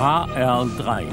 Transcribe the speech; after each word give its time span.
HR3. 0.00 1.08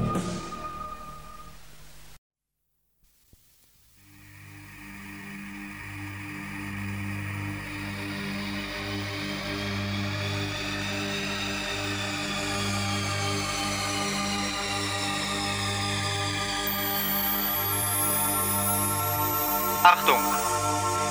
Achtung! 19.83 20.15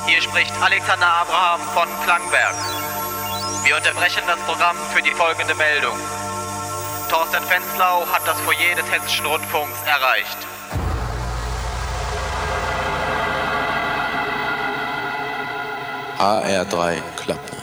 Hier 0.06 0.22
spricht 0.22 0.50
Alexander 0.62 1.06
Abraham 1.06 1.60
von 1.74 1.88
Klangberg. 2.04 2.54
Wir 3.64 3.76
unterbrechen 3.76 4.22
das 4.26 4.38
Programm 4.46 4.76
für 4.94 5.02
die 5.02 5.10
folgende 5.10 5.54
Meldung. 5.56 5.98
Thorsten 7.08 7.42
Fenslau 7.44 8.04
hat 8.12 8.26
das 8.26 8.40
Foyer 8.40 8.74
des 8.74 8.90
Hessischen 8.90 9.26
Rundfunks 9.26 9.78
erreicht. 9.82 10.38
AR3 16.18 17.00
Club. 17.16 17.55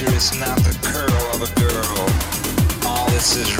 nature 0.00 0.16
is 0.16 0.38
not 0.38 0.56
the 0.58 0.78
curl 0.82 1.34
of 1.34 1.42
a 1.42 1.60
girl. 1.60 2.88
All 2.88 3.10
this 3.10 3.36
is 3.36 3.58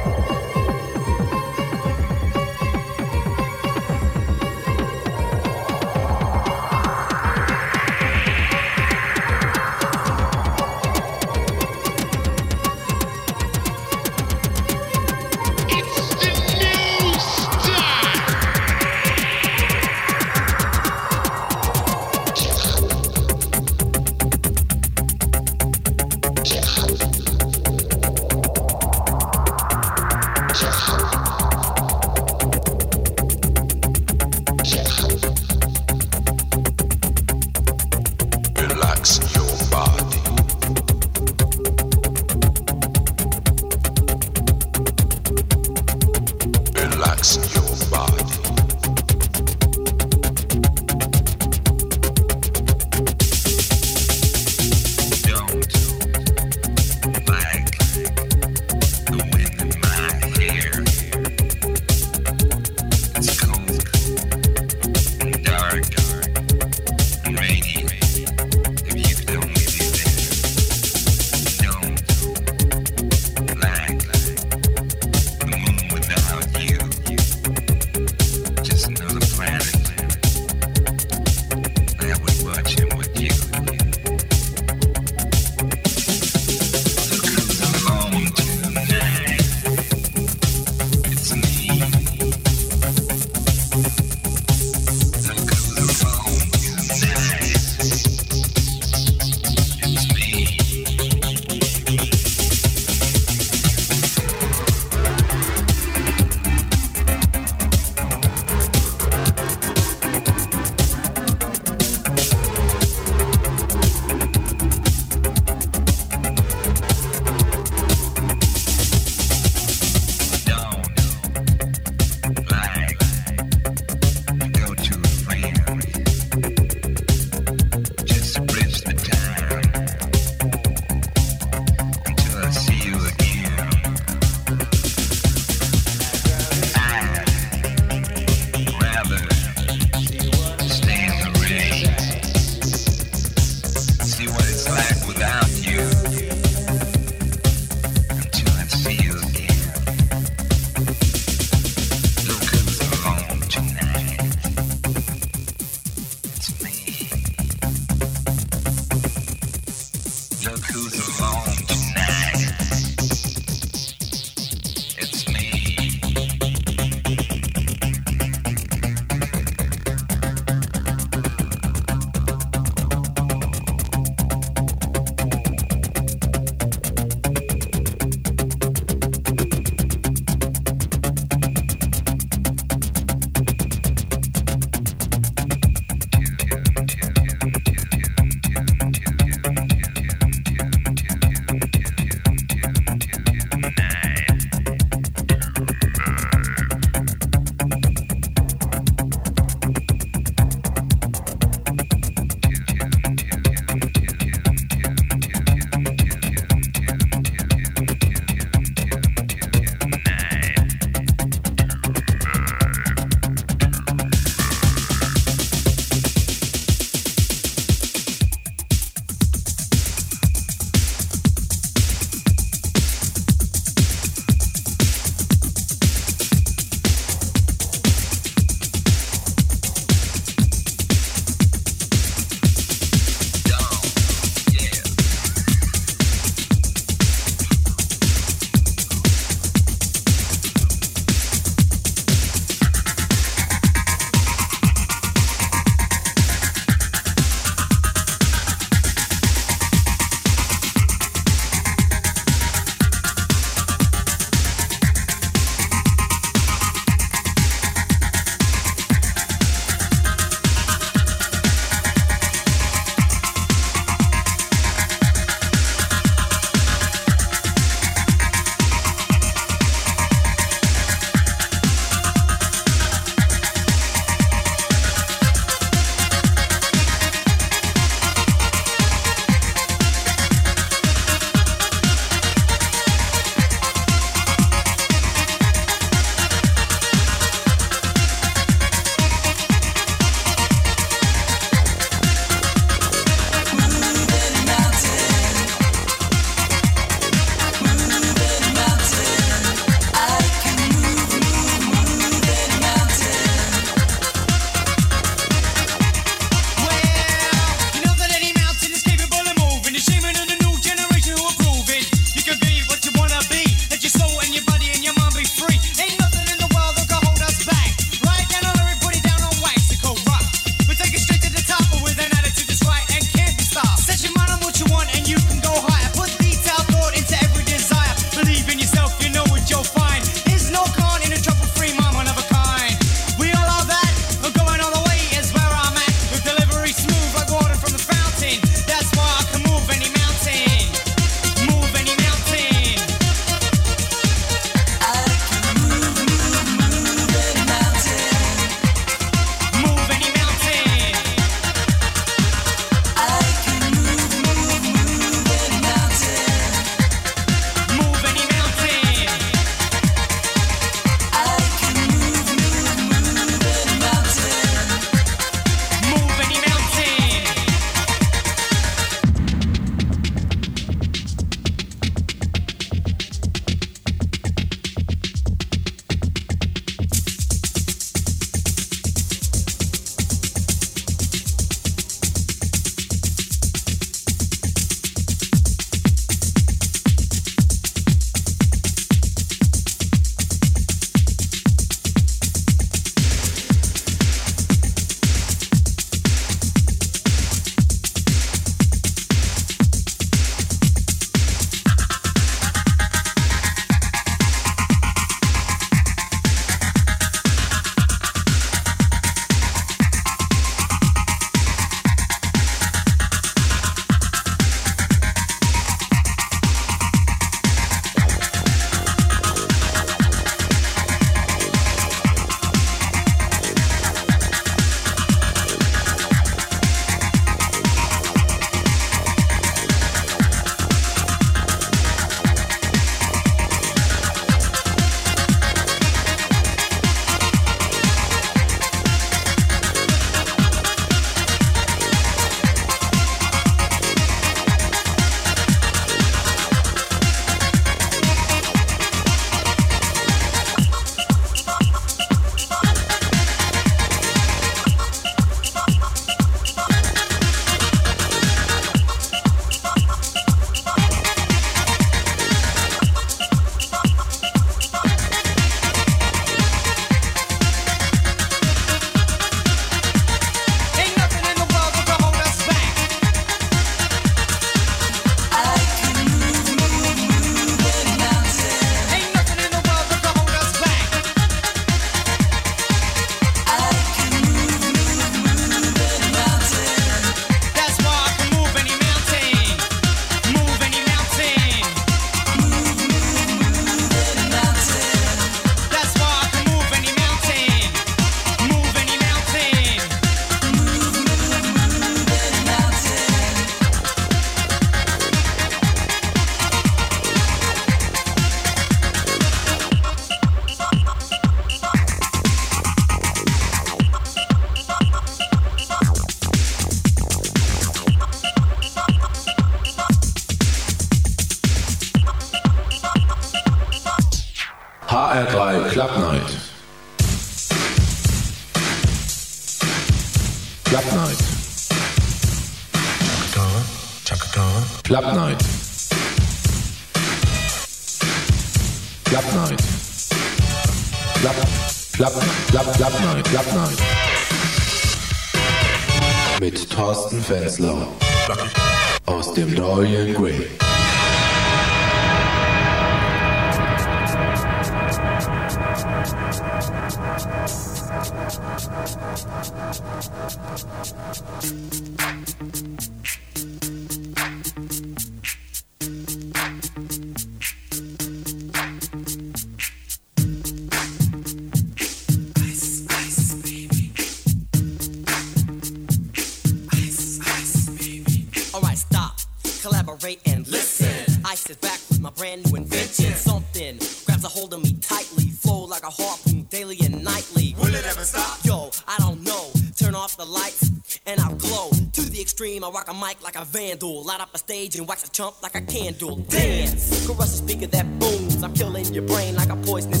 up 594.91 595.03
a 595.05 595.09
chump 595.09 595.41
like 595.41 595.55
a 595.55 595.61
candle. 595.61 596.17
Dance, 596.17 597.05
caress 597.07 597.33
a 597.33 597.37
speaker 597.37 597.67
that 597.67 597.87
booms. 597.99 598.43
I'm 598.43 598.53
killing 598.53 598.85
your 598.93 599.03
brain 599.03 599.35
like 599.35 599.49
a 599.49 599.55
poisonous 599.55 600.00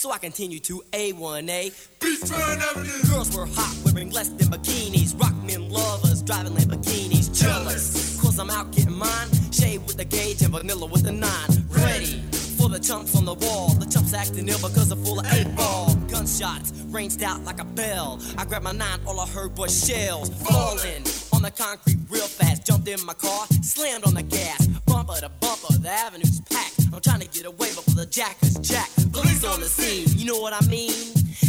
so 0.00 0.10
I 0.10 0.16
continue 0.16 0.60
to 0.60 0.82
A1A. 0.92 1.72
Beachfront 2.00 2.56
Avenue. 2.70 3.10
Girls 3.10 3.36
were 3.36 3.44
hot, 3.44 3.76
wearing 3.84 4.10
less 4.10 4.30
than 4.30 4.48
bikinis. 4.48 5.12
Rock 5.20 5.34
men 5.44 5.68
lovers, 5.68 6.22
driving 6.22 6.54
Lamborghinis. 6.54 7.38
Jealous, 7.38 8.18
cause 8.18 8.38
I'm 8.38 8.48
out 8.48 8.72
getting 8.72 8.96
mine. 8.96 9.28
Shade 9.52 9.86
with 9.86 9.98
the 9.98 10.06
gauge 10.06 10.40
and 10.40 10.52
vanilla 10.52 10.86
with 10.86 11.02
the 11.02 11.12
nine. 11.12 11.50
Ready 11.68 12.22
for 12.56 12.70
the 12.70 12.78
chumps 12.78 13.14
on 13.14 13.26
the 13.26 13.34
wall. 13.34 13.74
The 13.74 13.84
chumps 13.84 14.14
acting 14.14 14.48
ill 14.48 14.56
because 14.56 14.88
they're 14.88 15.04
full 15.04 15.20
of 15.20 15.26
eight 15.34 15.54
ball. 15.54 15.94
Gunshots 16.08 16.72
ranged 16.86 17.22
out 17.22 17.44
like 17.44 17.60
a 17.60 17.66
bell. 17.66 18.18
I 18.38 18.46
grabbed 18.46 18.64
my 18.64 18.72
nine, 18.72 19.00
all 19.06 19.20
I 19.20 19.26
heard 19.26 19.58
was 19.58 19.86
shells 19.86 20.30
falling 20.30 21.04
on 21.34 21.42
the 21.42 21.50
concrete 21.50 21.98
real 22.08 22.26
fast. 22.26 22.66
Jumped 22.66 22.88
in 22.88 23.04
my 23.04 23.12
car, 23.12 23.46
slammed 23.60 24.04
on 24.04 24.14
the 24.14 24.22
gas. 24.22 24.66
Bumper 24.86 25.20
to 25.20 25.28
bumper, 25.28 25.74
the 25.78 25.90
avenue's 25.90 26.40
packed. 26.48 26.79
I'm 26.92 27.00
trying 27.00 27.20
to 27.20 27.28
get 27.28 27.46
away 27.46 27.68
before 27.68 27.94
the 27.94 28.06
jackers 28.06 28.54
jack. 28.58 28.90
Police 29.12 29.44
on 29.44 29.60
the 29.60 29.66
scene, 29.66 30.06
you 30.18 30.26
know 30.26 30.40
what 30.40 30.52
I 30.52 30.66
mean? 30.66 30.92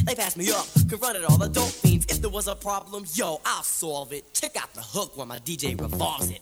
They 0.05 0.15
passed 0.15 0.37
me 0.37 0.51
up, 0.51 0.65
confronted 0.89 1.25
all 1.25 1.37
the 1.37 1.49
dope 1.49 1.69
fiends. 1.69 2.05
If 2.09 2.21
there 2.21 2.29
was 2.29 2.47
a 2.47 2.55
problem, 2.55 3.05
yo, 3.13 3.41
I'll 3.45 3.63
solve 3.63 4.13
it. 4.13 4.33
Check 4.33 4.55
out 4.55 4.73
the 4.73 4.81
hook 4.81 5.17
while 5.17 5.27
my 5.27 5.39
DJ 5.39 5.79
revolves 5.79 6.29
it. 6.31 6.41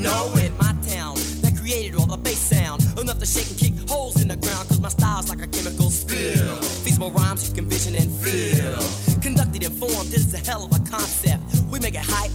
Know 0.00 0.32
it. 0.36 0.52
My 0.58 0.74
town 0.88 1.14
that 1.42 1.56
created 1.58 1.94
all 1.98 2.06
the 2.06 2.16
bass 2.16 2.38
sound. 2.38 2.82
Enough 2.98 3.18
to 3.18 3.26
shake 3.26 3.48
and 3.50 3.58
kick 3.58 3.88
holes 3.88 4.20
in 4.20 4.28
the 4.28 4.36
ground, 4.36 4.68
cause 4.68 4.80
my 4.80 4.88
style's 4.88 5.28
like 5.28 5.42
a 5.42 5.46
chemical 5.46 5.90
spill. 5.90 6.56
Feasible 6.84 7.10
rhymes 7.10 7.48
you 7.48 7.54
can 7.54 7.68
vision 7.68 7.94
and 7.94 8.10
feel. 8.10 8.80
Conducted 9.20 9.64
and 9.64 9.74
formed, 9.76 10.08
this 10.08 10.26
is 10.26 10.34
a 10.34 10.38
hell 10.38 10.64
of 10.64 10.72
a 10.72 10.90
concept. 10.90 11.42
We 11.70 11.78
make 11.80 11.94
it 11.94 12.04
hype, 12.04 12.34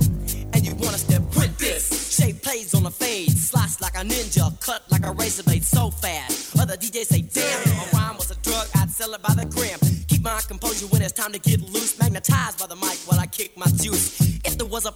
and 0.53 0.65
you 0.65 0.75
want 0.75 0.93
us 0.93 1.03
to 1.03 1.19
print 1.33 1.57
this. 1.57 2.15
Shape 2.15 2.41
plays 2.41 2.73
on 2.73 2.83
the 2.83 2.91
fade, 2.91 3.31
slice 3.31 3.81
like 3.81 3.95
a 3.95 4.03
ninja, 4.05 4.59
cut 4.61 4.83
like 4.89 5.05
a 5.05 5.11
razor 5.11 5.43
blade 5.43 5.63
so 5.63 5.89
fast. 5.89 6.57
Other 6.59 6.77
DJs 6.77 7.07
say, 7.07 7.21
damn, 7.21 7.61
if 7.63 7.93
a 7.93 7.97
rhyme 7.97 8.15
was 8.17 8.31
a 8.31 8.35
drug, 8.41 8.67
I'd 8.75 8.89
sell 8.89 9.13
it 9.13 9.21
by 9.21 9.33
the 9.33 9.45
gram. 9.45 9.79
Keep 10.07 10.23
my 10.23 10.39
composure 10.47 10.87
when 10.87 11.01
it's 11.01 11.11
time 11.11 11.33
to 11.33 11.39
get 11.39 11.59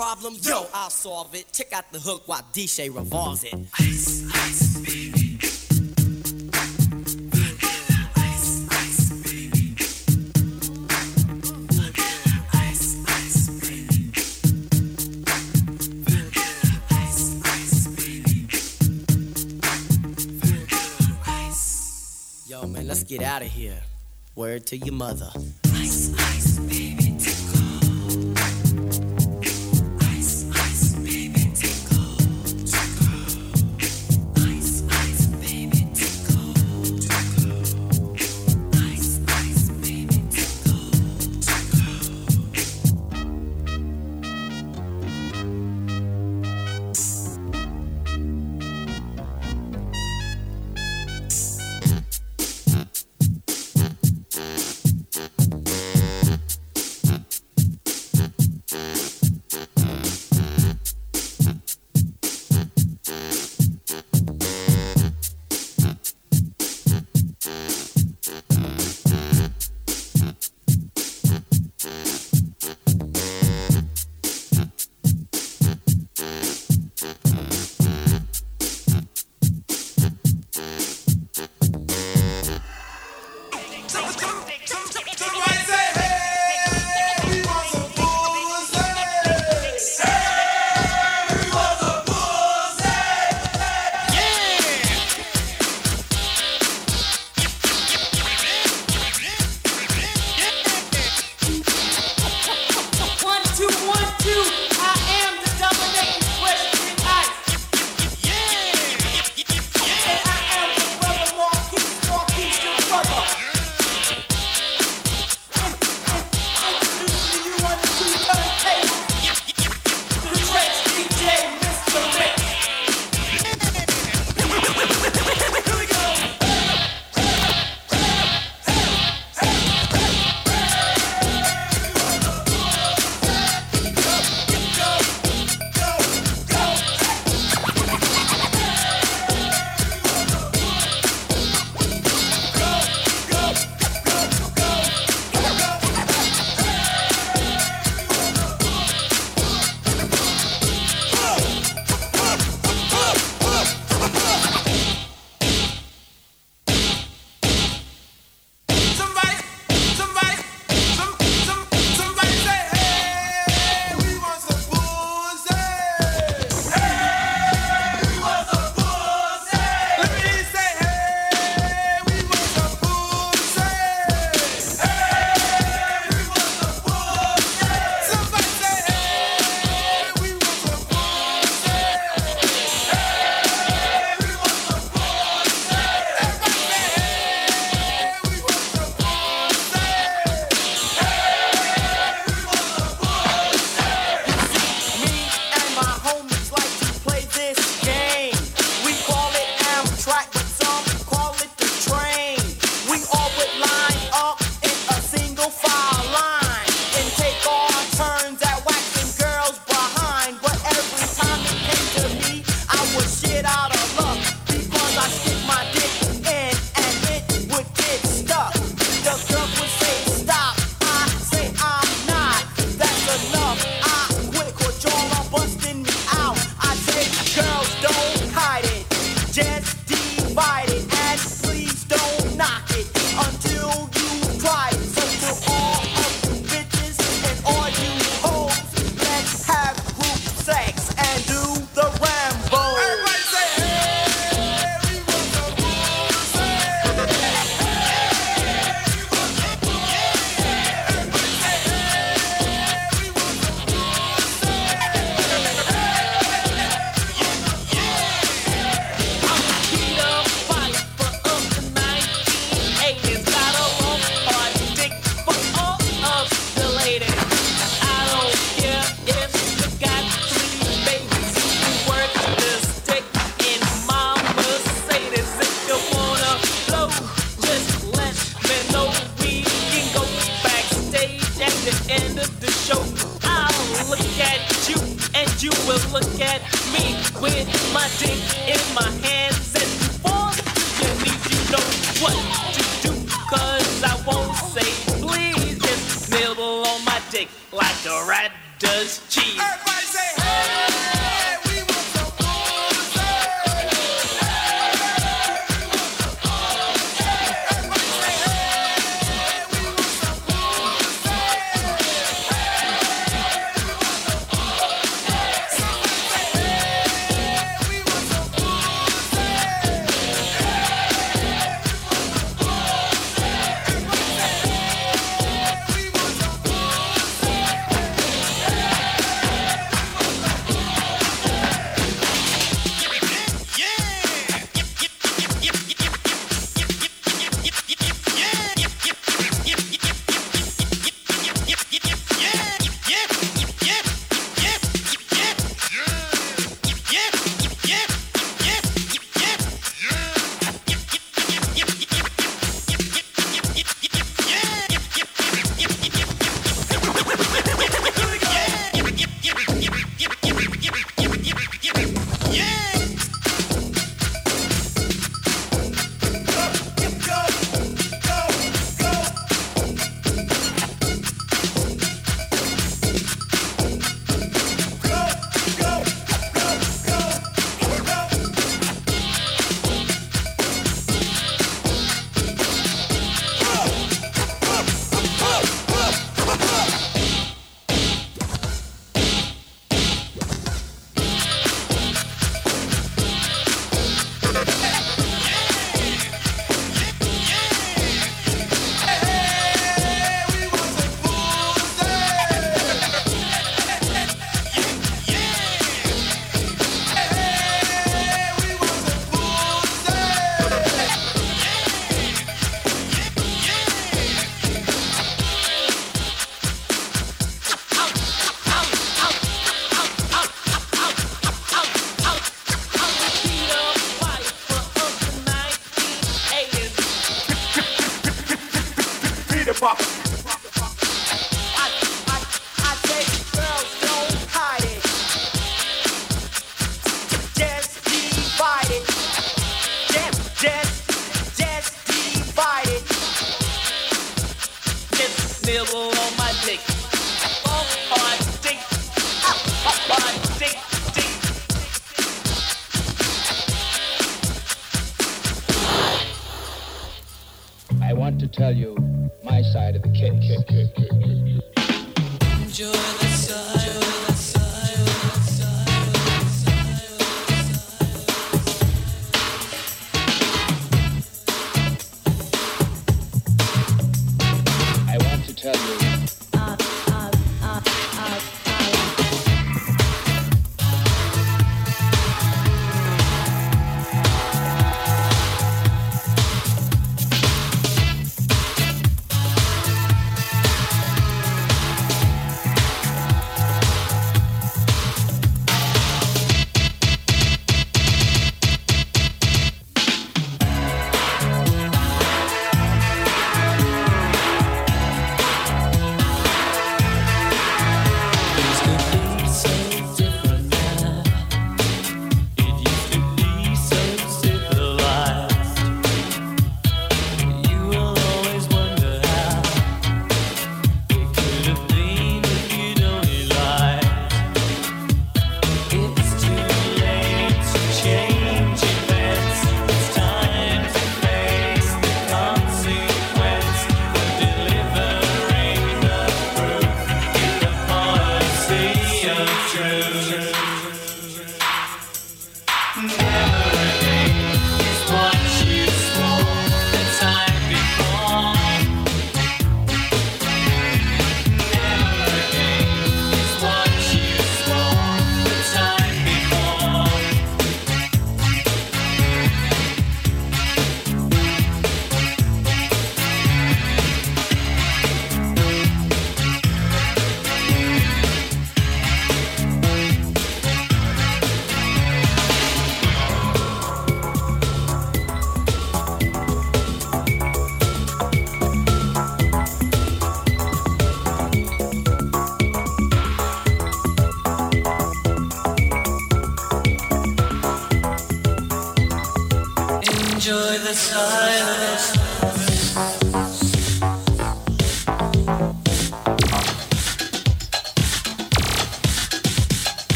problem, 0.00 0.34
yo, 0.40 0.66
I'll 0.72 0.88
solve 0.88 1.34
it. 1.34 1.52
Check 1.52 1.74
out 1.74 1.92
the 1.92 2.00
hook 2.00 2.22
while 2.24 2.40
DJ 2.54 2.88
revolves 2.88 3.44
it. 3.44 3.52
Ice, 3.78 4.24
ice, 4.32 4.78
baby. 4.80 5.36
Yo, 22.48 22.66
man, 22.66 22.88
let's 22.88 23.04
get 23.04 23.20
out 23.20 23.42
of 23.42 23.48
here. 23.48 23.78
Word 24.34 24.64
to 24.68 24.78
your 24.78 24.94
mother. 24.94 25.30
Ice, 25.74 26.14
ice, 26.18 26.58
baby, 26.60 26.89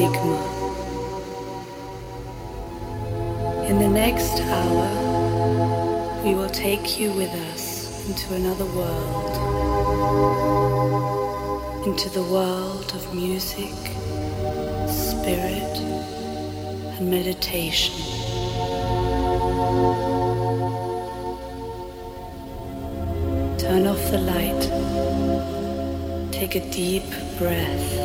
Enigma. 0.00 0.40
In 3.68 3.78
the 3.78 3.88
next 3.88 4.40
hour, 4.40 4.88
we 6.24 6.34
will 6.34 6.48
take 6.48 6.98
you 6.98 7.12
with 7.12 7.28
us 7.52 8.08
into 8.08 8.32
another 8.32 8.64
world, 8.64 9.34
into 11.86 12.08
the 12.08 12.22
world 12.22 12.90
of 12.94 13.14
music, 13.14 13.74
spirit, 14.88 15.76
and 16.96 17.10
meditation. 17.10 17.94
Turn 23.58 23.86
off 23.86 24.10
the 24.10 24.18
light. 24.32 24.62
Take 26.32 26.54
a 26.54 26.70
deep 26.70 27.04
breath 27.36 27.99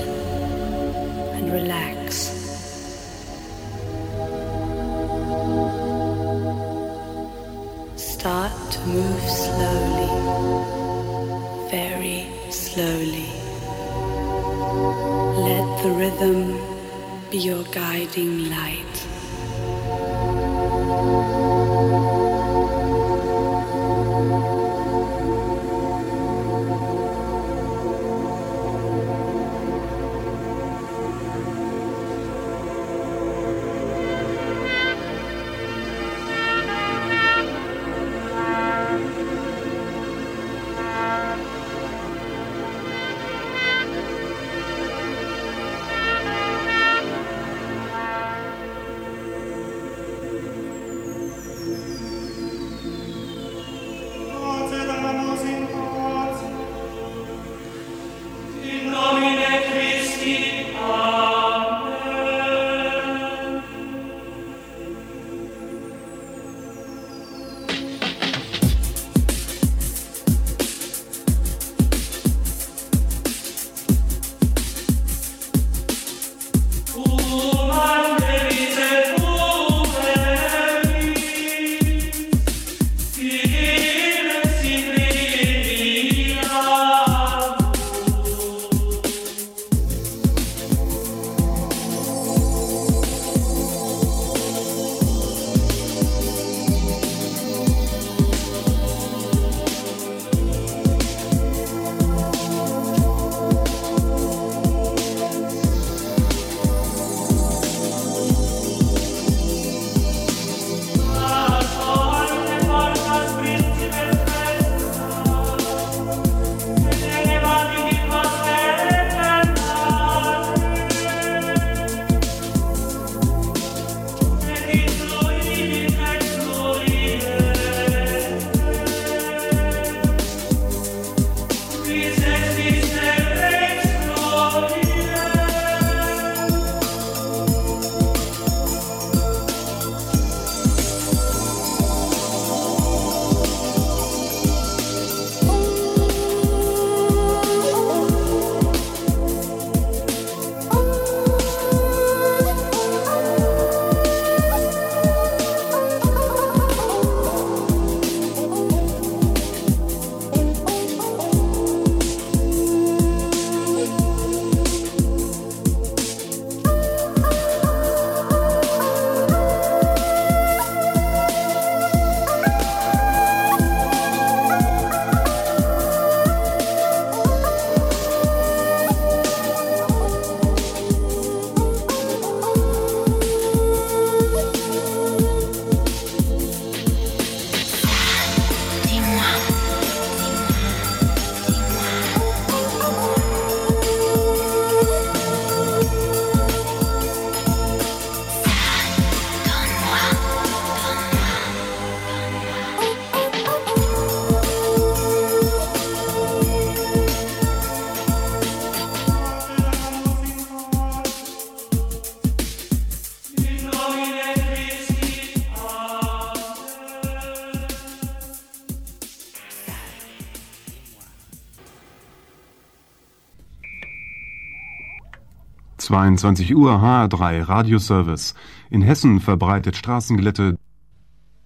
22 225.86 226.56
Uhr 226.56 226.72
HR3 226.72 227.48
Radioservice. 227.48 228.34
In 228.72 228.82
Hessen 228.82 229.20
verbreitet 229.20 229.76
Straßenglätte 229.76 230.58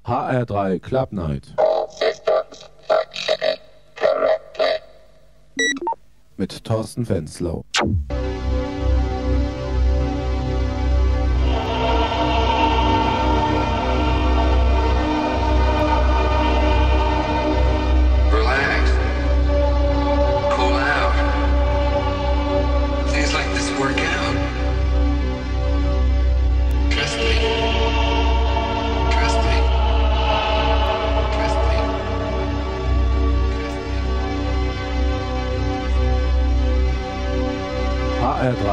HR3 0.06 0.80
Club 0.80 1.12
Night. 1.12 1.54
Mit 6.38 6.64
Thorsten 6.64 7.06
Fenslow. 7.06 7.66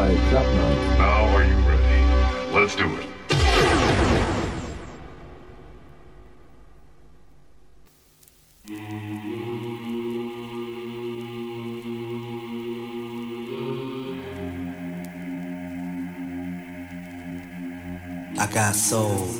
by 0.07 0.15
Club 0.29 0.47
Night. 0.55 0.99
Now 0.99 1.35
are 1.35 1.45
you 1.45 1.57
ready? 1.67 2.01
Let's 2.55 2.77
do 2.77 2.87
it. 2.97 3.07
I 18.39 18.47
got 18.53 18.77
soul. 18.77 19.36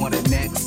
wanna 0.00 0.22
next 0.30 0.59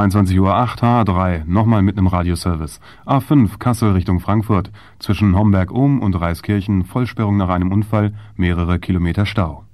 22.08 0.00 0.38
Uhr 0.38 0.54
H3, 0.54 1.44
nochmal 1.44 1.82
mit 1.82 1.98
einem 1.98 2.06
Radioservice. 2.06 2.80
A5, 3.04 3.58
Kassel 3.58 3.92
Richtung 3.92 4.18
Frankfurt. 4.18 4.70
Zwischen 4.98 5.36
Homberg-Ohm 5.36 6.00
und 6.00 6.14
Reiskirchen, 6.14 6.84
Vollsperrung 6.84 7.36
nach 7.36 7.50
einem 7.50 7.70
Unfall, 7.70 8.14
mehrere 8.34 8.78
Kilometer 8.78 9.26
Stau. 9.26 9.64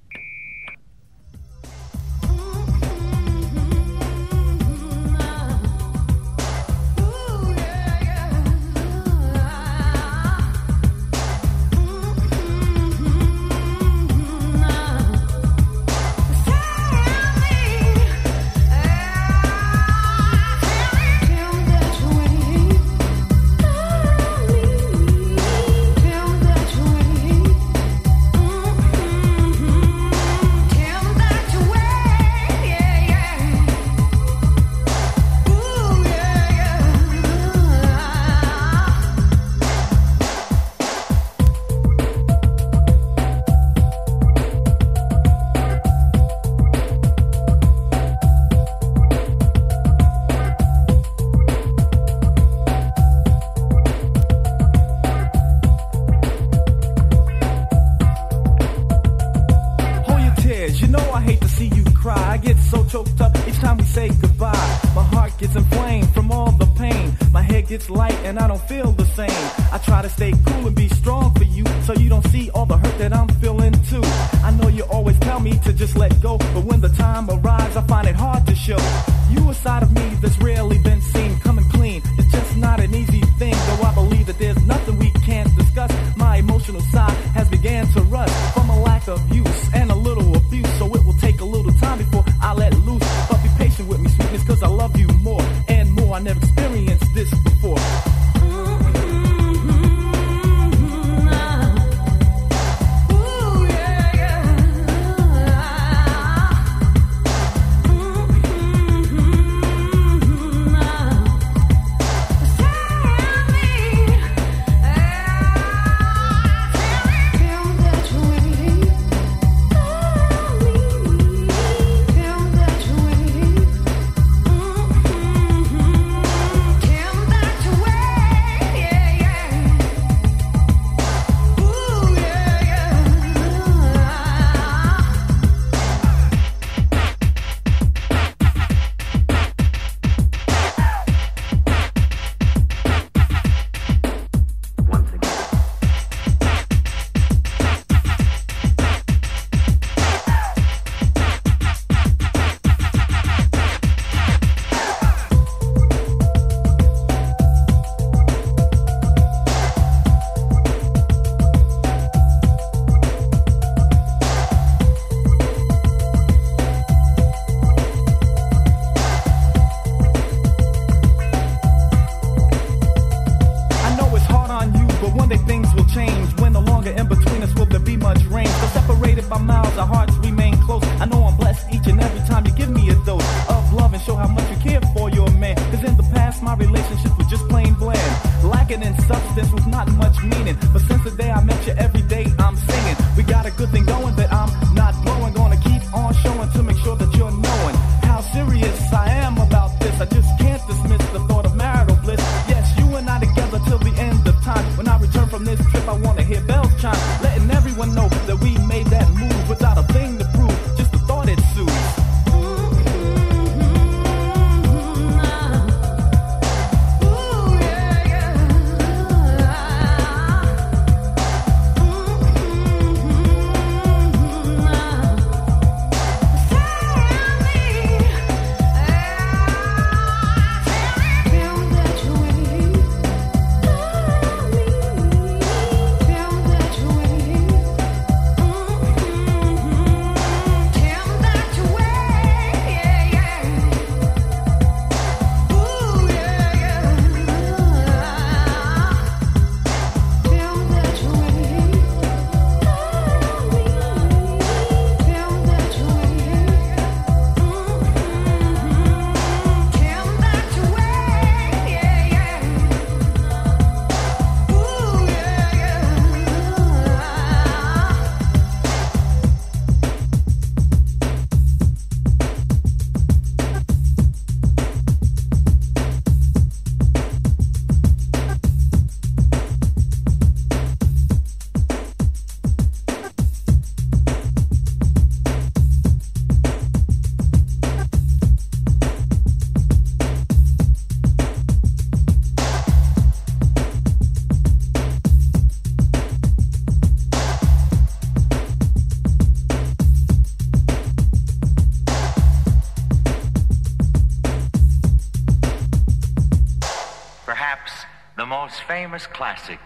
Famous 308.96 309.06
classic 309.12 309.58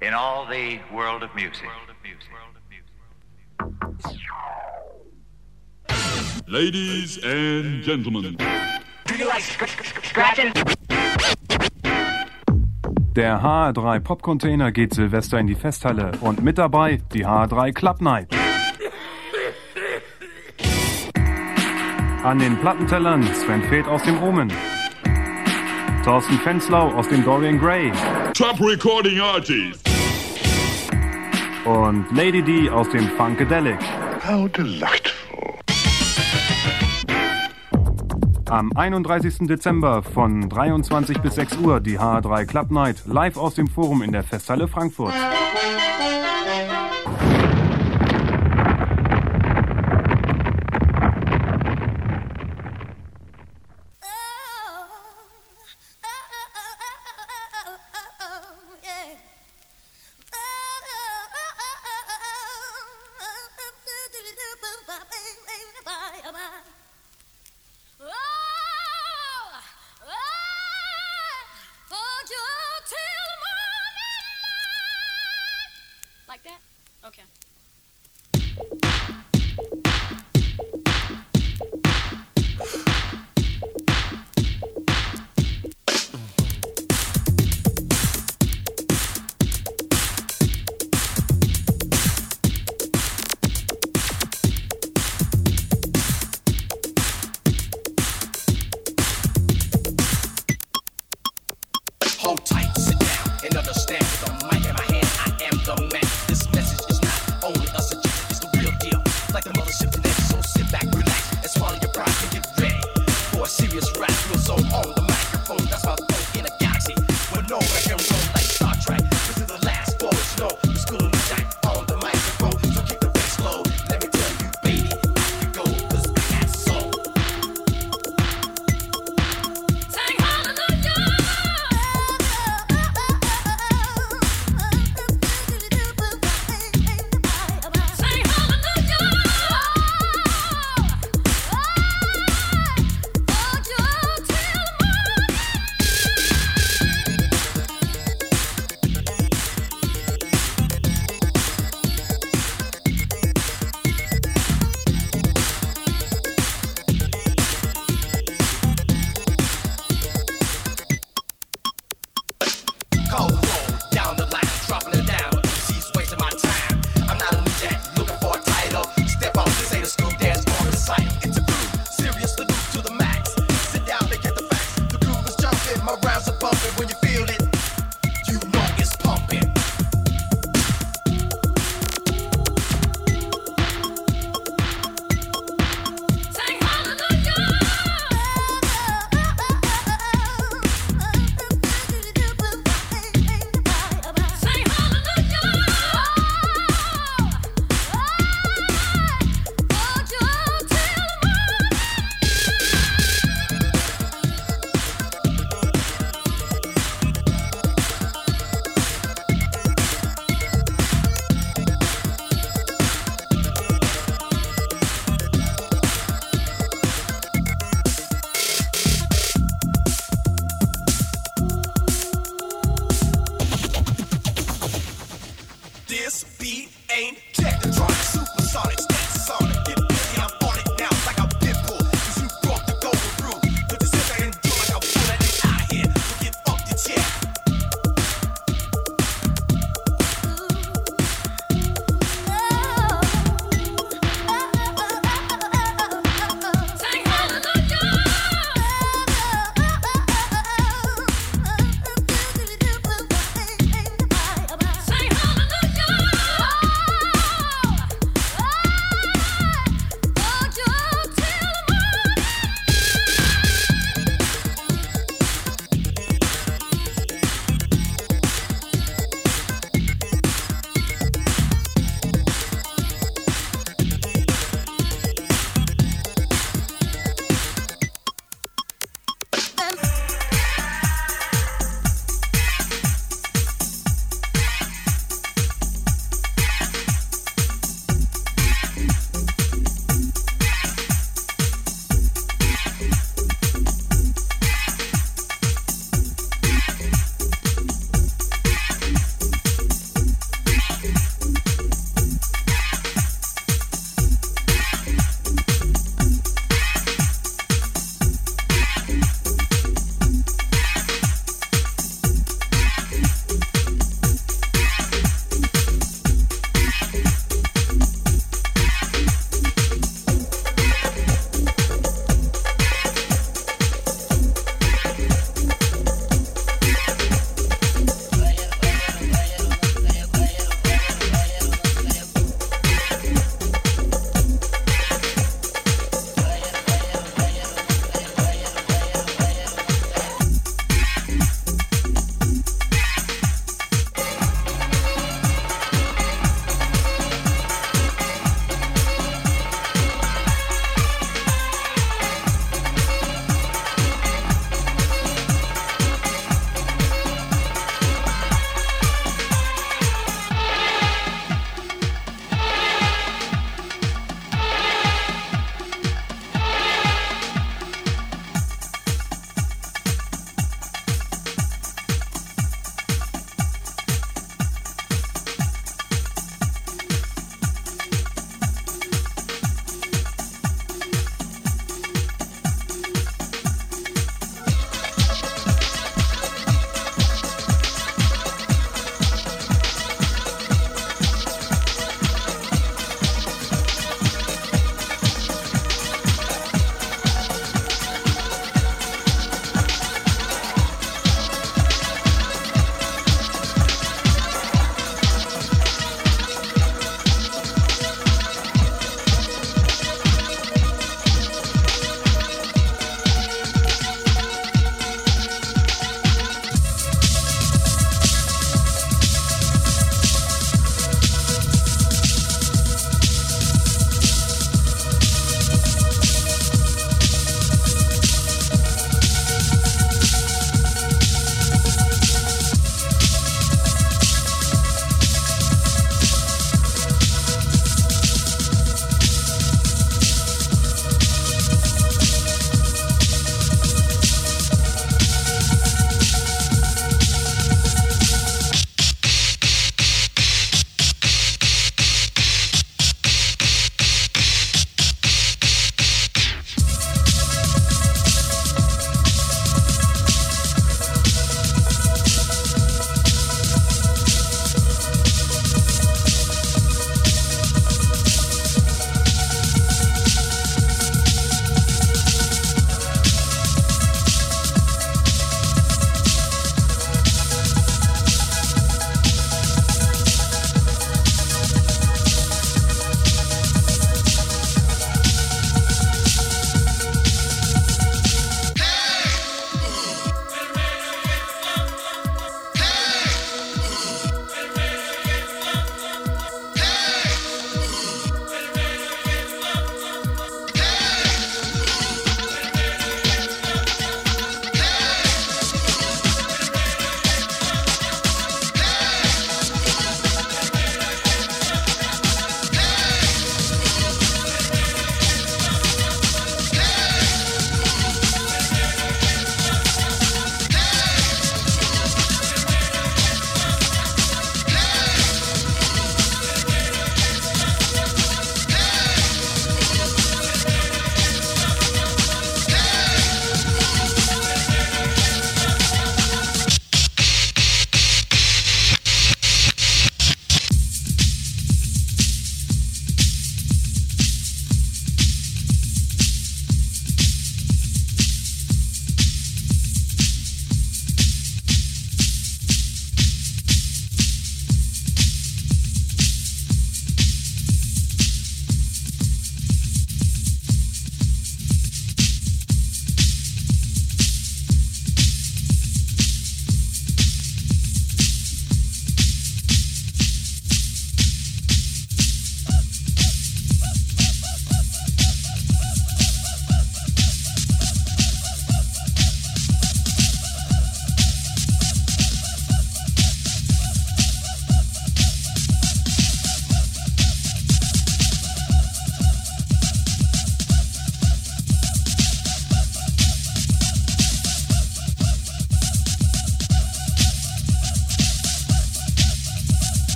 in 0.00 0.12
all 0.12 0.46
the 0.46 0.80
world 0.92 1.22
of 1.22 1.30
music. 1.34 1.68
Ladies 6.48 7.18
and 7.22 7.82
gentlemen. 7.84 8.36
Do 9.06 9.14
you 9.16 9.26
like 9.28 9.42
scratching? 9.42 10.52
Der 13.14 13.40
HR3 13.40 14.00
Pop-Container 14.00 14.72
geht 14.72 14.94
Silvester 14.94 15.38
in 15.38 15.46
die 15.46 15.54
Festhalle 15.54 16.12
und 16.20 16.42
mit 16.42 16.58
dabei 16.58 17.00
die 17.12 17.24
HR3 17.24 17.72
Club 17.72 18.00
Night. 18.00 18.28
An 22.24 22.38
den 22.40 22.58
Plattentellern 22.58 23.22
Sven 23.34 23.62
Feth 23.62 23.86
aus 23.86 24.02
dem 24.02 24.20
Omen. 24.22 24.52
Thorsten 26.06 26.38
Fenslau 26.38 26.92
aus 26.92 27.08
dem 27.08 27.24
Dorian 27.24 27.58
Gray. 27.58 27.90
Top 28.36 28.60
Recording 28.60 29.18
Artist. 29.18 29.88
Und 31.64 32.04
Lady 32.14 32.42
D 32.42 32.68
aus 32.68 32.86
dem 32.90 33.08
Funkadelic. 33.16 33.78
How 34.28 34.46
delightful. 34.52 35.54
Am 38.50 38.70
31. 38.76 39.46
Dezember 39.46 40.02
von 40.02 40.50
23 40.50 41.16
bis 41.22 41.36
6 41.36 41.56
Uhr 41.64 41.80
die 41.80 41.98
HR3 41.98 42.44
Club 42.44 42.70
Night 42.70 43.04
live 43.06 43.38
aus 43.38 43.54
dem 43.54 43.68
Forum 43.68 44.02
in 44.02 44.12
der 44.12 44.22
Festhalle 44.22 44.68
Frankfurt. 44.68 45.14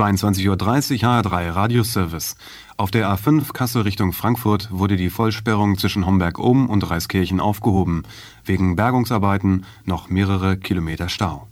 22.30 0.00 0.48
Uhr 0.48 0.56
HR3 0.56 1.54
Radioservice. 1.54 2.36
Auf 2.78 2.90
der 2.90 3.06
A5 3.10 3.52
Kassel 3.52 3.82
Richtung 3.82 4.14
Frankfurt 4.14 4.70
wurde 4.70 4.96
die 4.96 5.10
Vollsperrung 5.10 5.76
zwischen 5.76 6.06
Homberg-Ohm 6.06 6.70
und 6.70 6.88
Reiskirchen 6.88 7.38
aufgehoben. 7.38 8.04
Wegen 8.46 8.76
Bergungsarbeiten 8.76 9.66
noch 9.84 10.08
mehrere 10.08 10.56
Kilometer 10.56 11.10
Stau. 11.10 11.48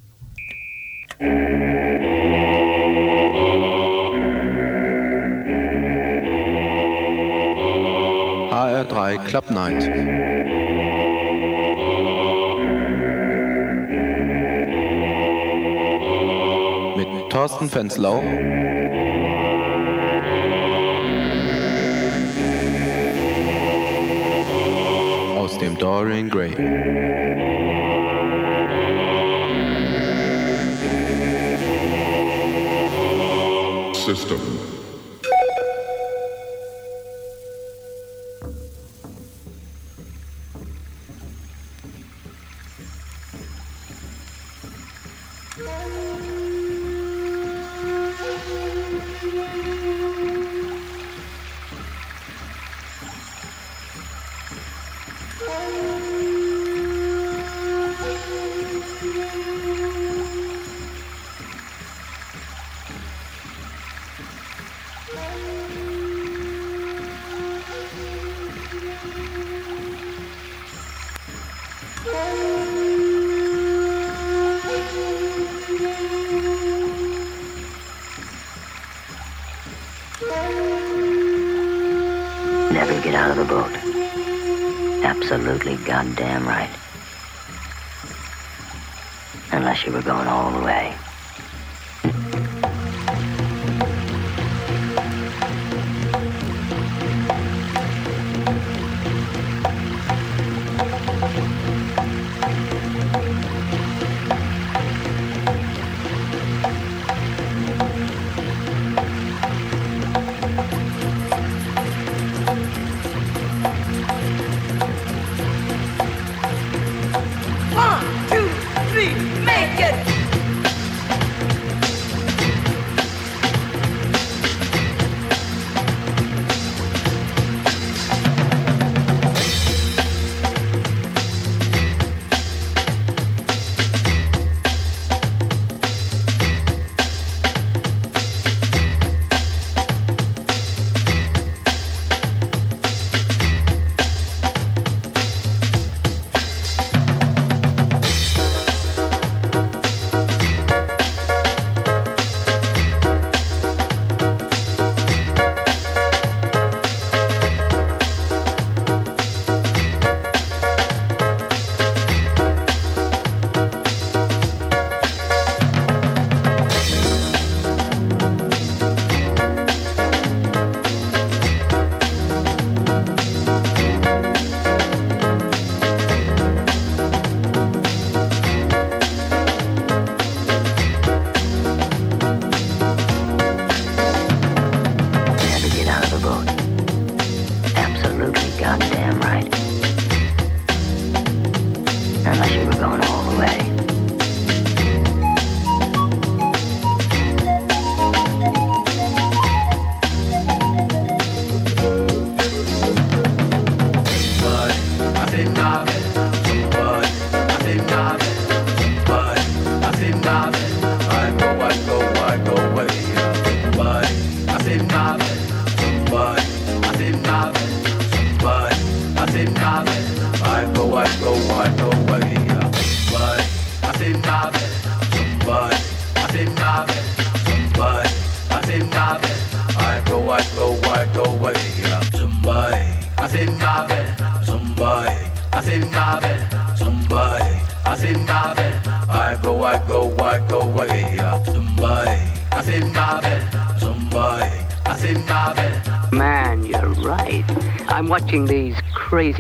HR3 8.51 9.19
Club 9.27 9.51
Night. 9.51 10.58
Thorsten 17.39 17.71
Fenslau. 17.71 18.17
Aus 25.37 25.57
dem 25.59 25.79
Dorian 25.79 26.29
Gray. 26.31 26.51
System. 33.95 34.68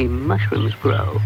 Mushrooms 0.07 0.75
grow. 0.77 1.20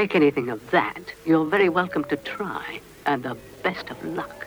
make 0.00 0.14
anything 0.14 0.48
of 0.48 0.70
that, 0.70 1.12
you're 1.26 1.44
very 1.44 1.68
welcome 1.68 2.02
to 2.04 2.16
try, 2.16 2.80
and 3.04 3.22
the 3.22 3.36
best 3.62 3.90
of 3.90 4.02
luck. 4.02 4.46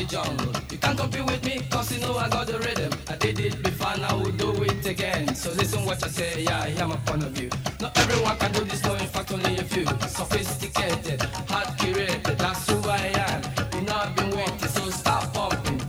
the 0.00 0.06
jungle. 0.06 0.52
You 0.70 0.78
can't 0.78 0.98
compete 0.98 1.24
with 1.24 1.44
me, 1.44 1.60
cause 1.70 1.92
you 1.92 2.00
know 2.00 2.16
I 2.16 2.28
got 2.28 2.46
the 2.46 2.58
rhythm. 2.58 2.92
I 3.08 3.16
did 3.16 3.38
it 3.40 3.62
before, 3.62 3.96
now 3.98 4.18
we 4.22 4.32
do 4.32 4.50
it 4.62 4.86
again. 4.86 5.34
So 5.34 5.50
listen 5.52 5.84
what 5.84 6.02
I 6.04 6.08
say, 6.08 6.42
yeah, 6.42 6.62
I 6.62 6.68
am 6.82 6.92
a 6.92 6.96
point 7.06 7.22
of 7.24 7.32
view. 7.32 7.50
Not 7.80 7.96
everyone 7.98 8.36
can 8.38 8.52
do 8.52 8.64
this, 8.64 8.82
no, 8.84 8.94
in 8.94 9.06
fact, 9.06 9.32
only 9.32 9.58
a 9.58 9.64
few. 9.64 9.86
Sophisticated, 10.08 11.22
hard 11.50 11.68
curated, 11.78 12.38
that's 12.38 12.70
who 12.70 12.78
I 12.88 13.12
am. 13.28 13.40
You 13.74 13.82
know 13.86 13.96
I've 13.96 14.16
been 14.16 14.30
waiting, 14.30 14.68
so 14.68 14.90
stop 14.90 15.32
pumping. 15.34 15.80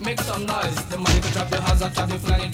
Make 0.00 0.20
some 0.20 0.44
noise, 0.44 0.84
the 0.86 0.98
money 0.98 1.20
can 1.20 1.32
trap 1.32 1.50
your 1.50 1.60
house, 1.62 1.82
I'll 1.82 1.90
trap 1.90 2.10
you 2.10 2.18
flying. 2.18 2.53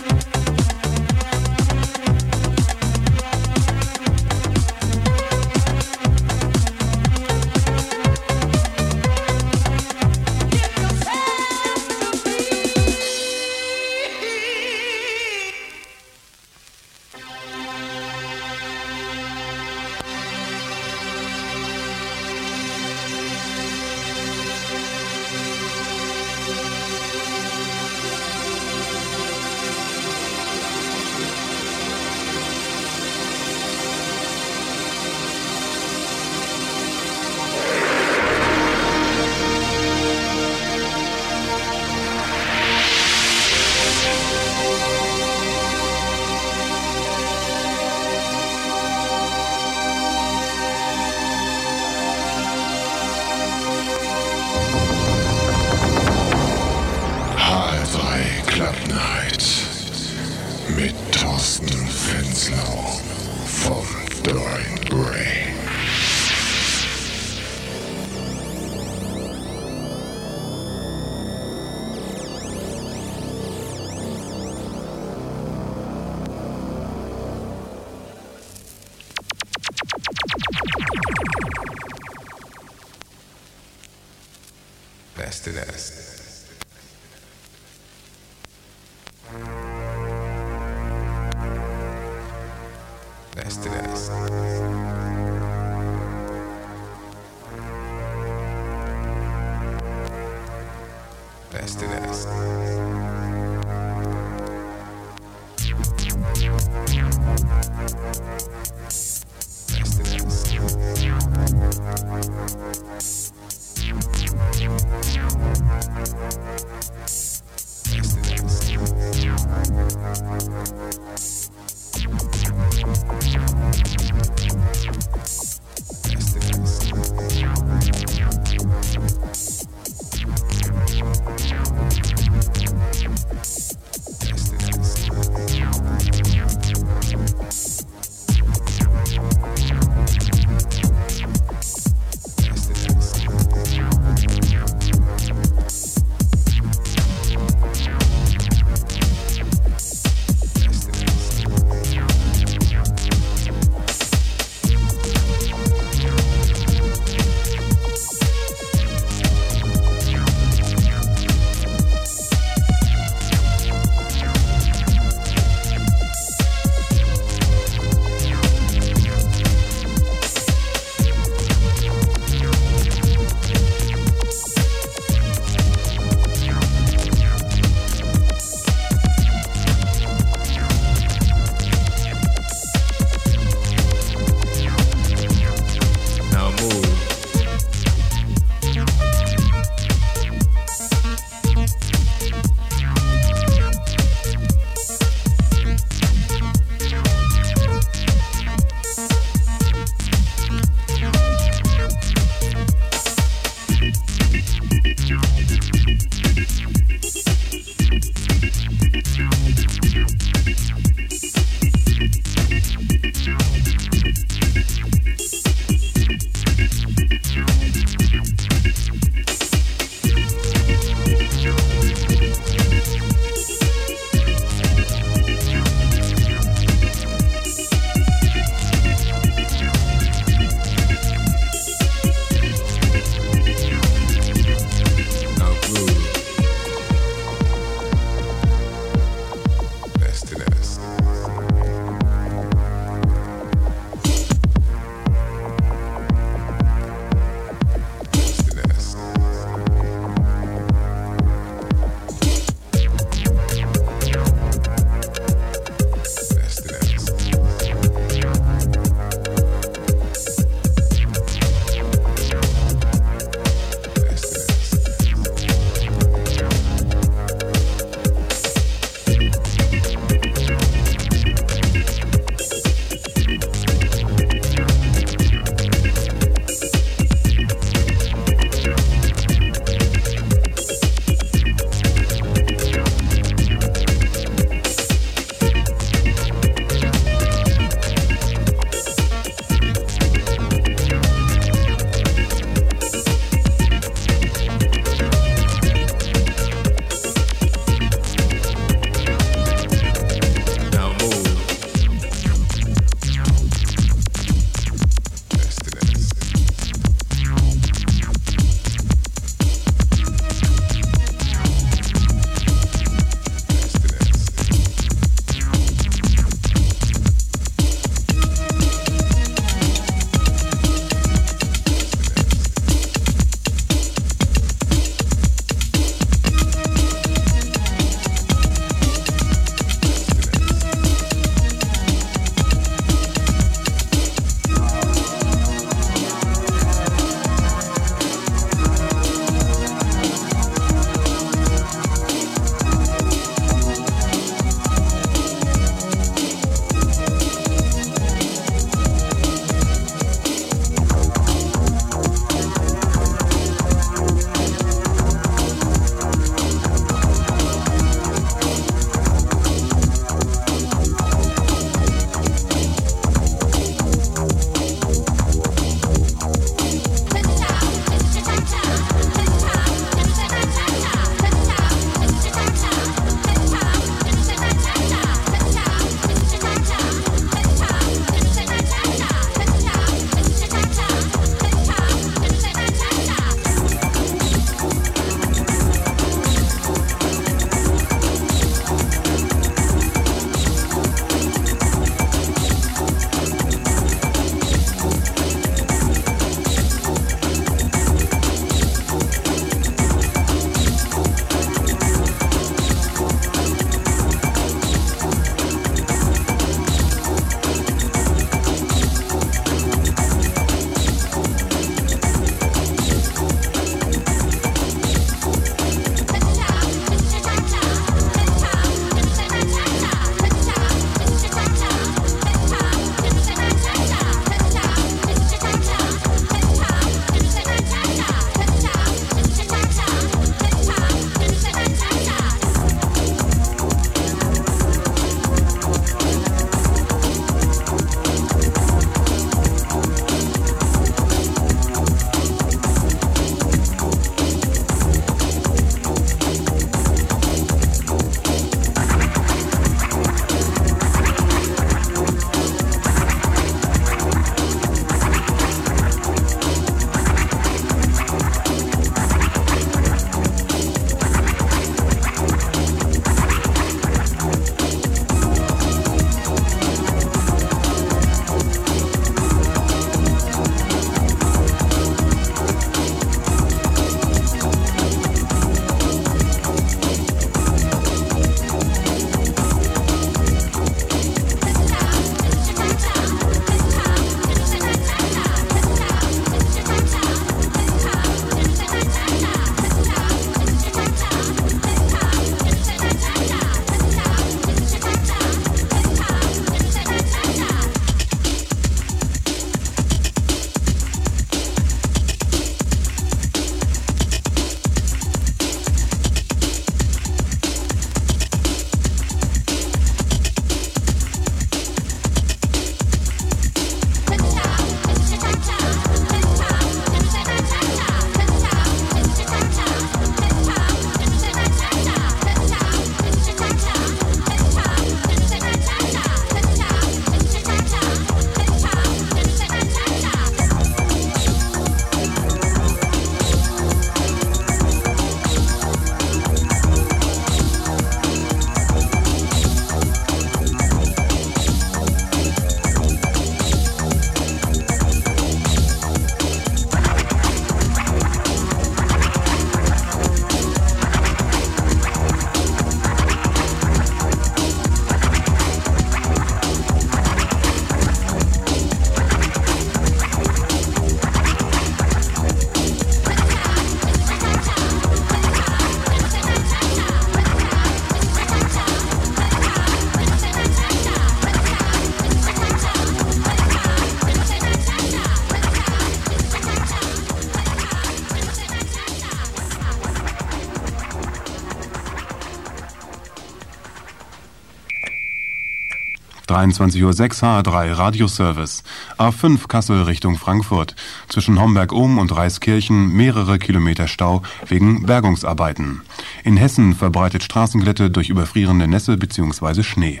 23.06 586.46 586.82
Uhr 586.84 586.92
H3 586.92 587.76
Radioservice. 587.76 588.62
A5 588.96 589.48
Kassel 589.48 589.82
Richtung 589.82 590.16
Frankfurt. 590.16 590.76
Zwischen 591.08 591.40
Homberg-Ohm 591.40 591.98
und 591.98 592.14
Reiskirchen 592.14 592.92
mehrere 592.92 593.38
Kilometer 593.40 593.88
Stau 593.88 594.22
wegen 594.46 594.86
Bergungsarbeiten. 594.86 595.82
In 596.22 596.36
Hessen 596.36 596.76
verbreitet 596.76 597.24
Straßenglätte 597.24 597.90
durch 597.90 598.08
überfrierende 598.08 598.68
Nässe 598.68 598.96
bzw. 598.96 599.64
Schnee. 599.64 600.00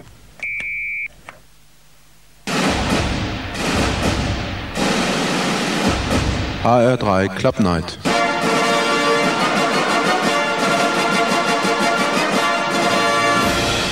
HR3 6.62 7.28
Club 7.34 7.60
Night. 7.60 7.98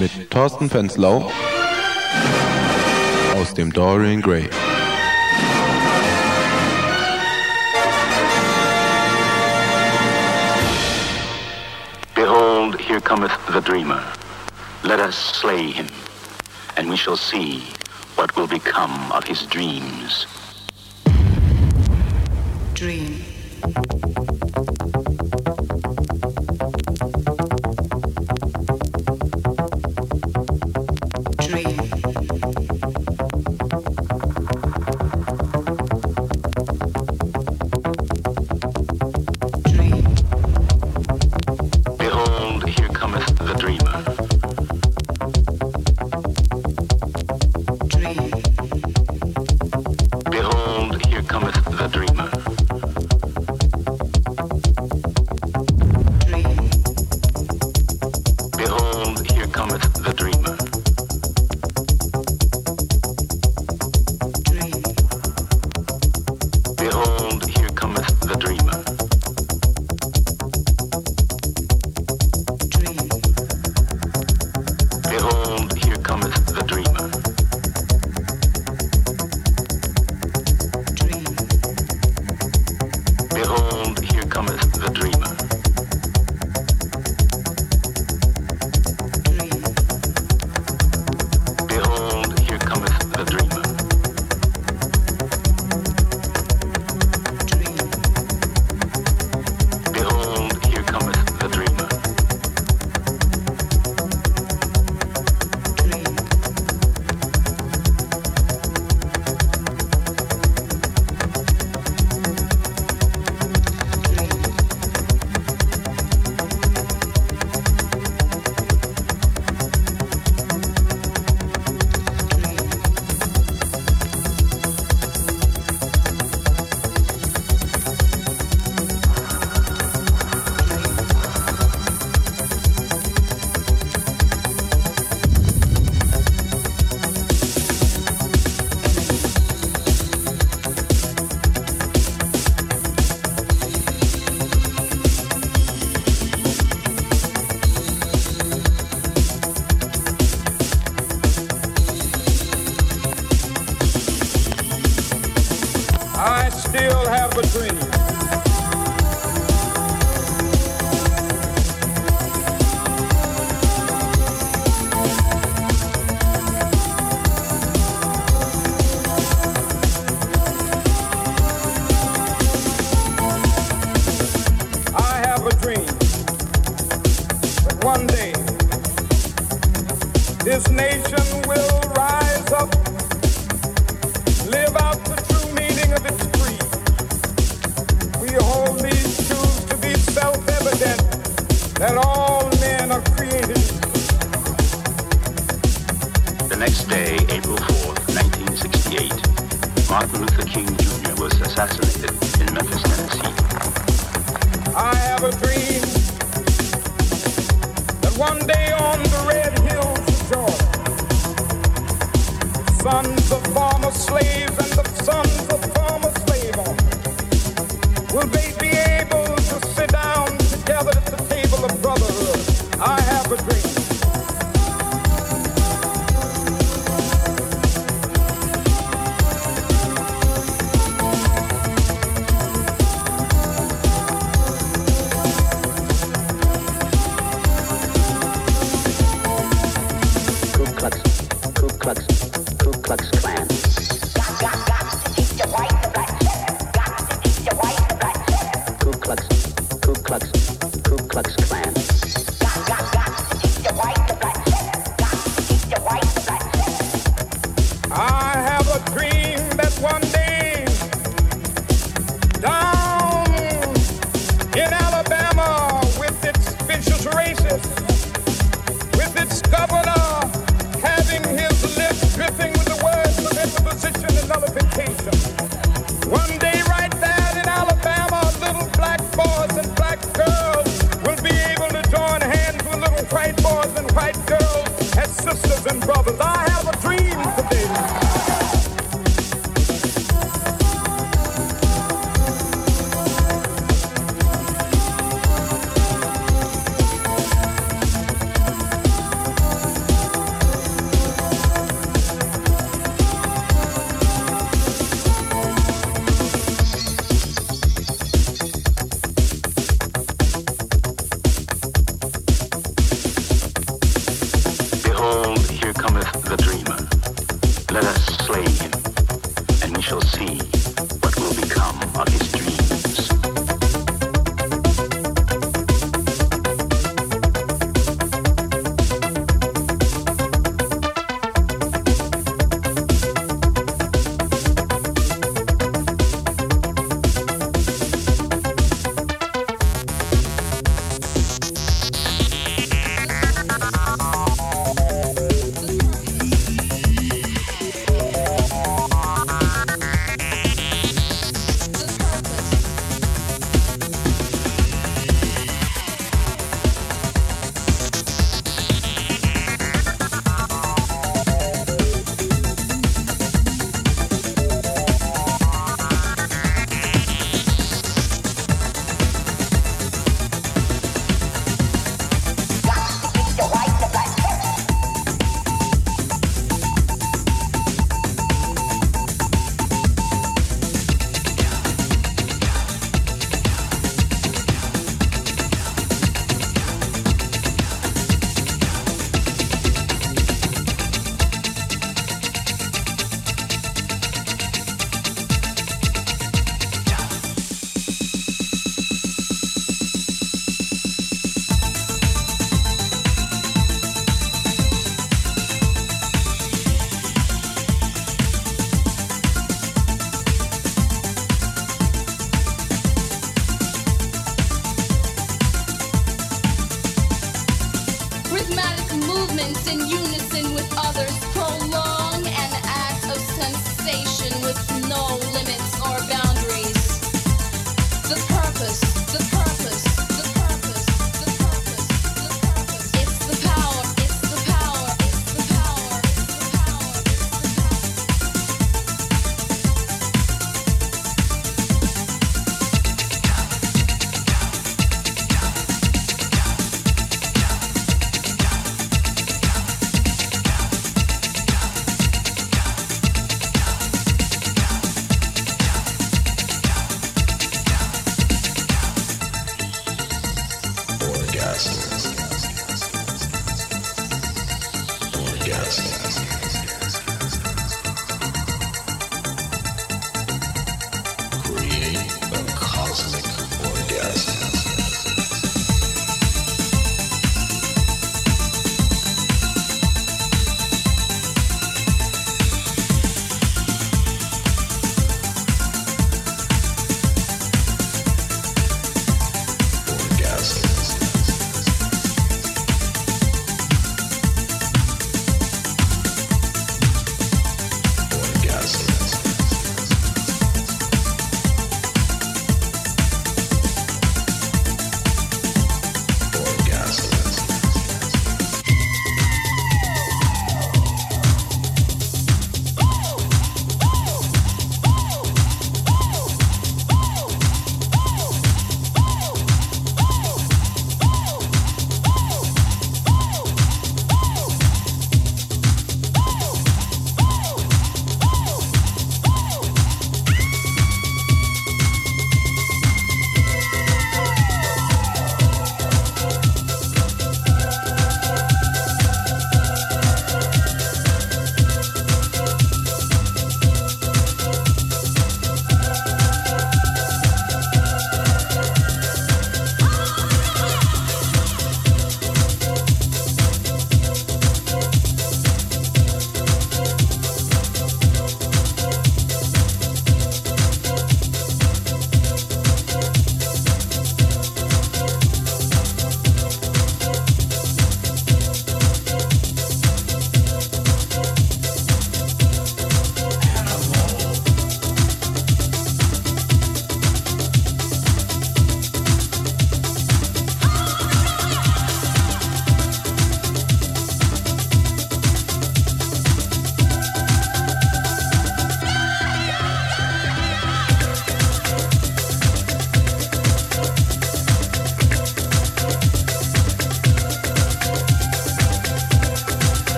Mit 0.00 0.30
Thorsten 0.30 0.70
Fenslau. 0.70 1.30
them 3.68 4.20
gray. 4.20 4.48
Behold, 12.14 12.80
here 12.80 13.00
cometh 13.00 13.32
the 13.52 13.60
dreamer. 13.60 14.02
Let 14.82 15.00
us 15.00 15.16
slay 15.16 15.70
him, 15.70 15.88
and 16.76 16.88
we 16.88 16.96
shall 16.96 17.16
see 17.16 17.60
what 18.14 18.34
will 18.36 18.46
become 18.46 19.12
of 19.12 19.24
his 19.24 19.46
dreams. 19.46 20.26
Dream. 22.74 23.29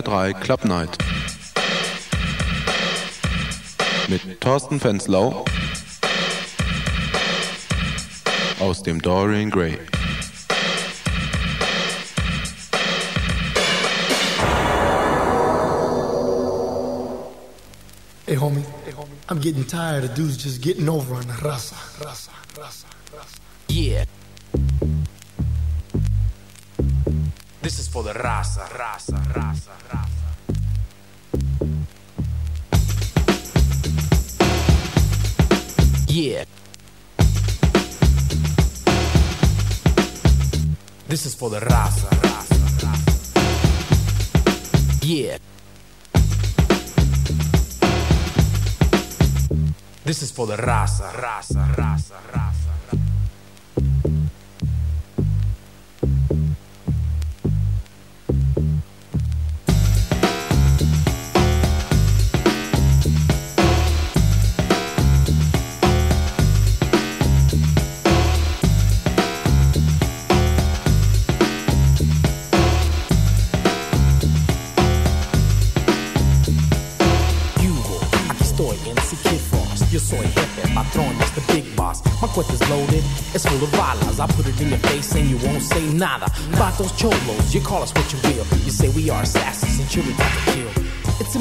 HR3 0.00 0.40
Club 0.40 0.64
Night. 0.64 0.98
Mit 4.08 4.40
Thorsten 4.40 4.80
Fenslau 4.80 5.44
aus 8.60 8.82
dem 8.82 9.00
Dorian 9.02 9.50
Gray. 9.50 9.78
Hey 18.26 18.36
homie, 18.36 18.64
I'm 19.28 19.40
getting 19.40 19.64
tired 19.66 20.04
of 20.04 20.14
dudes 20.14 20.38
just 20.38 20.62
getting 20.62 20.88
over 20.88 21.14
on 21.14 21.26
the 21.26 21.34
raza, 21.34 21.74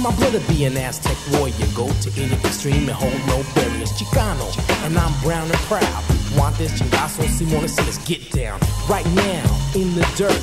my 0.01 0.11
to 0.31 0.39
be 0.51 0.65
an 0.65 0.77
Aztec 0.77 1.17
warrior. 1.33 1.67
Go 1.75 1.87
to 1.87 2.21
any 2.21 2.33
extreme 2.33 2.87
and 2.87 2.91
hold 2.91 3.19
no 3.27 3.43
barriers. 3.55 3.91
Chicano, 3.93 4.47
and 4.85 4.97
I'm 4.97 5.13
brown 5.21 5.49
and 5.49 5.59
proud. 5.67 6.03
Want 6.37 6.57
this 6.57 6.79
chingazo, 6.79 7.27
so 7.27 7.81
let's 7.83 7.97
get 8.05 8.31
down. 8.31 8.59
Right 8.87 9.05
now, 9.07 9.45
in 9.75 9.95
the 9.95 10.07
dirt. 10.15 10.41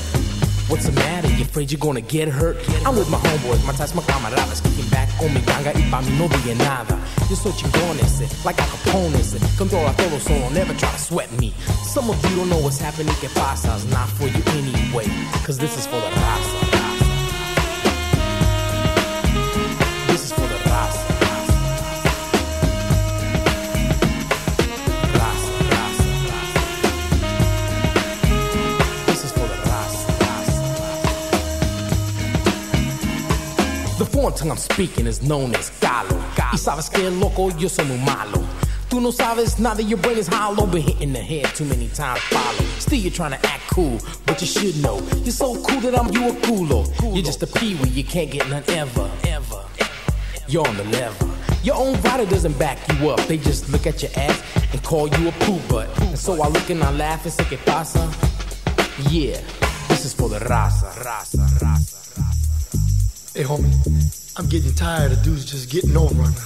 What's 0.68 0.86
the 0.86 0.92
matter? 0.92 1.28
You 1.28 1.44
afraid 1.44 1.70
you're 1.70 1.78
gonna 1.78 2.00
get 2.00 2.28
hurt? 2.28 2.56
I'm 2.84 2.96
with 2.96 3.08
my 3.08 3.18
homeboys, 3.18 3.64
my 3.64 3.72
ties, 3.72 3.94
my 3.94 4.02
camaradas 4.02 4.60
Kicking 4.64 4.90
back 4.90 5.08
con 5.16 5.32
mi 5.32 5.40
ganga 5.42 5.70
y 5.72 5.88
pa' 5.92 6.02
mí 6.02 6.18
no 6.18 6.26
diga 6.26 6.56
nada 6.58 6.98
Yo 7.30 7.36
soy 7.36 7.52
chingón 7.52 7.96
ese, 8.00 8.26
like 8.44 8.60
Al 8.60 8.68
Capone 8.70 9.14
ese 9.14 9.38
Controla 9.56 9.96
todo 9.96 10.18
solo, 10.18 10.50
never 10.50 10.74
try 10.74 10.90
to 10.90 10.98
sweat 10.98 11.30
me 11.38 11.54
Some 11.84 12.10
of 12.10 12.20
you 12.28 12.34
don't 12.34 12.50
know 12.50 12.58
what's 12.58 12.80
happening, 12.80 13.14
que 13.20 13.28
pasa 13.28 13.76
It's 13.76 13.84
not 13.92 14.08
for 14.08 14.26
you 14.26 14.42
anyway, 14.58 15.06
cause 15.44 15.56
this 15.56 15.78
is 15.78 15.86
for 15.86 16.00
the 16.00 16.08
raza 16.08 16.55
tongue 34.36 34.50
I'm 34.50 34.56
speaking 34.56 35.06
is 35.06 35.22
known 35.22 35.54
as 35.54 35.70
Caló. 35.80 36.16
Y 36.52 36.58
sabes 36.58 36.90
que 36.90 37.10
loco, 37.10 37.50
yo 37.58 37.68
soy 37.68 37.86
muy 37.86 37.98
malo. 37.98 38.44
Tú 38.88 39.00
no 39.00 39.10
sabes, 39.10 39.58
now 39.58 39.74
that 39.74 39.84
your 39.84 39.98
brain 39.98 40.18
is 40.18 40.28
hollow. 40.28 40.66
Been 40.66 40.82
hitting 40.82 41.12
the 41.12 41.20
head 41.20 41.46
too 41.54 41.64
many 41.64 41.88
times, 41.88 42.20
follow. 42.20 42.64
Still, 42.78 42.98
you're 42.98 43.10
trying 43.10 43.32
to 43.32 43.46
act 43.46 43.62
cool, 43.70 43.98
but 44.26 44.40
you 44.40 44.46
should 44.46 44.80
know. 44.82 45.00
You're 45.24 45.32
so 45.32 45.60
cool 45.62 45.80
that 45.80 45.98
I'm 45.98 46.12
you 46.12 46.28
a 46.28 46.32
culo. 46.32 46.86
You're 47.14 47.24
just 47.24 47.42
a 47.42 47.46
peewee, 47.46 47.88
you 47.88 48.04
can't 48.04 48.30
get 48.30 48.48
none 48.48 48.62
ever, 48.68 49.10
ever. 49.24 49.64
You're 50.48 50.66
on 50.68 50.76
the 50.76 50.84
level. 50.84 51.30
Your 51.62 51.76
own 51.76 52.00
rider 52.02 52.26
doesn't 52.26 52.56
back 52.58 52.78
you 52.92 53.10
up. 53.10 53.20
They 53.26 53.38
just 53.38 53.68
look 53.70 53.86
at 53.86 54.02
your 54.02 54.12
ass 54.16 54.40
and 54.72 54.82
call 54.84 55.08
you 55.08 55.28
a 55.28 55.32
poo 55.32 55.58
butt. 55.68 55.88
And 56.02 56.18
so 56.18 56.40
I 56.40 56.48
look 56.48 56.70
and 56.70 56.82
I 56.82 56.92
laugh 56.92 57.24
and 57.24 57.32
say, 57.32 57.44
¿Qué 57.44 57.58
pasa? 57.64 58.06
Yeah, 59.10 59.40
this 59.88 60.04
is 60.04 60.14
for 60.14 60.28
the 60.28 60.38
raza, 60.38 60.92
raza, 61.02 61.44
raza. 61.58 61.96
Hey 63.34 63.42
homie, 63.42 63.70
I'm 64.38 64.46
getting 64.48 64.74
tired 64.74 65.12
of 65.12 65.22
dudes 65.22 65.46
just 65.46 65.70
getting 65.70 65.96
over 65.96 66.22
on 66.22 66.34
the 66.34 66.40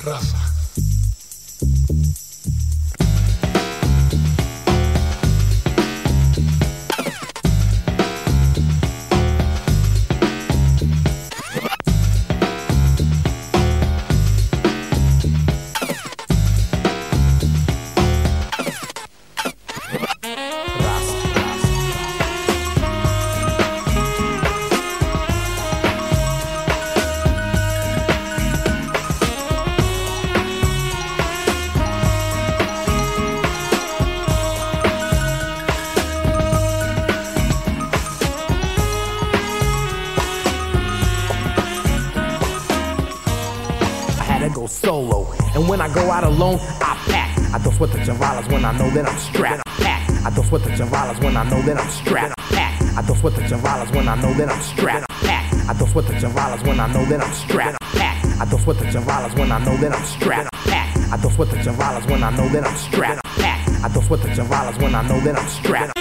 I 51.40 51.44
know 51.48 51.62
that 51.62 51.80
I'm 51.80 51.88
strapped. 51.88 52.34
I 52.52 53.02
don't 53.06 53.16
sweat 53.16 53.34
the 53.34 53.40
javalas 53.40 53.94
when 53.96 54.06
I 54.08 54.14
know 54.20 54.34
that 54.34 54.50
I'm 54.50 54.60
strapped. 54.60 55.06
I 55.10 55.72
don't 55.72 55.88
sweat 55.88 56.06
the 56.06 56.12
javalas 56.12 56.66
when 56.66 56.78
I 56.78 56.86
know 56.92 57.02
that 57.06 57.22
I'm 57.22 57.32
strapped. 57.32 57.78
I 57.82 58.44
don't 58.44 58.60
sweat 58.60 58.76
the 58.76 58.84
javalas 58.84 59.38
when 59.38 59.50
I 59.50 59.58
know 59.64 59.74
that 59.78 59.94
I'm 59.94 60.04
strapped. 60.04 60.54
I 60.66 61.16
don't 61.16 61.32
sweat 61.32 61.48
the 61.48 61.56
javalas 61.56 62.10
when 62.10 62.22
I 62.22 62.30
know 62.36 62.46
that 62.50 62.66
I'm 62.66 62.76
strapped. 62.76 63.26
I 63.26 63.88
don't 63.88 64.04
sweat 64.04 64.20
the 64.20 64.28
javalas 64.28 64.82
when 64.82 64.94
I 64.94 65.00
know 65.08 65.18
that 65.20 65.38
I'm 65.38 65.48
strapped. 65.48 65.99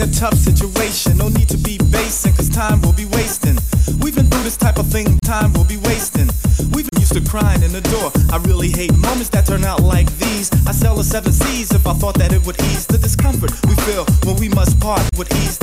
We're 0.00 0.06
a 0.06 0.12
tough 0.12 0.34
situation. 0.34 1.18
No 1.18 1.28
need 1.28 1.48
to 1.48 1.58
be 1.58 1.78
basing, 1.90 2.34
cause 2.34 2.48
time 2.48 2.80
will 2.82 2.92
be 2.92 3.06
wasting. 3.06 3.56
We've 4.00 4.14
been 4.14 4.26
through 4.26 4.44
this 4.44 4.56
type 4.56 4.78
of 4.78 4.86
thing, 4.86 5.18
time 5.20 5.52
will 5.52 5.64
be 5.64 5.76
wasting. 5.76 6.28
We've 6.72 6.88
been 6.88 7.00
used 7.00 7.14
to 7.14 7.20
crying 7.20 7.62
in 7.62 7.72
the 7.72 7.80
door. 7.80 8.12
I 8.32 8.38
really 8.48 8.70
hate 8.70 8.96
moments 8.96 9.28
that 9.30 9.46
turn 9.46 9.64
out 9.64 9.82
like 9.82 10.10
these. 10.18 10.50
I 10.66 10.72
sell 10.72 10.96
the 10.96 11.04
seven 11.04 11.32
C's 11.32 11.72
if 11.72 11.86
I 11.86 11.94
thought 11.94 12.14
that 12.16 12.32
it 12.32 12.44
would 12.46 12.60
ease 12.62 12.86
the 12.86 12.98
discomfort 12.98 13.52
we 13.68 13.74
feel 13.86 14.04
when 14.24 14.36
we 14.36 14.48
must 14.48 14.80
part. 14.80 15.02
Would 15.16 15.32
ease 15.34 15.58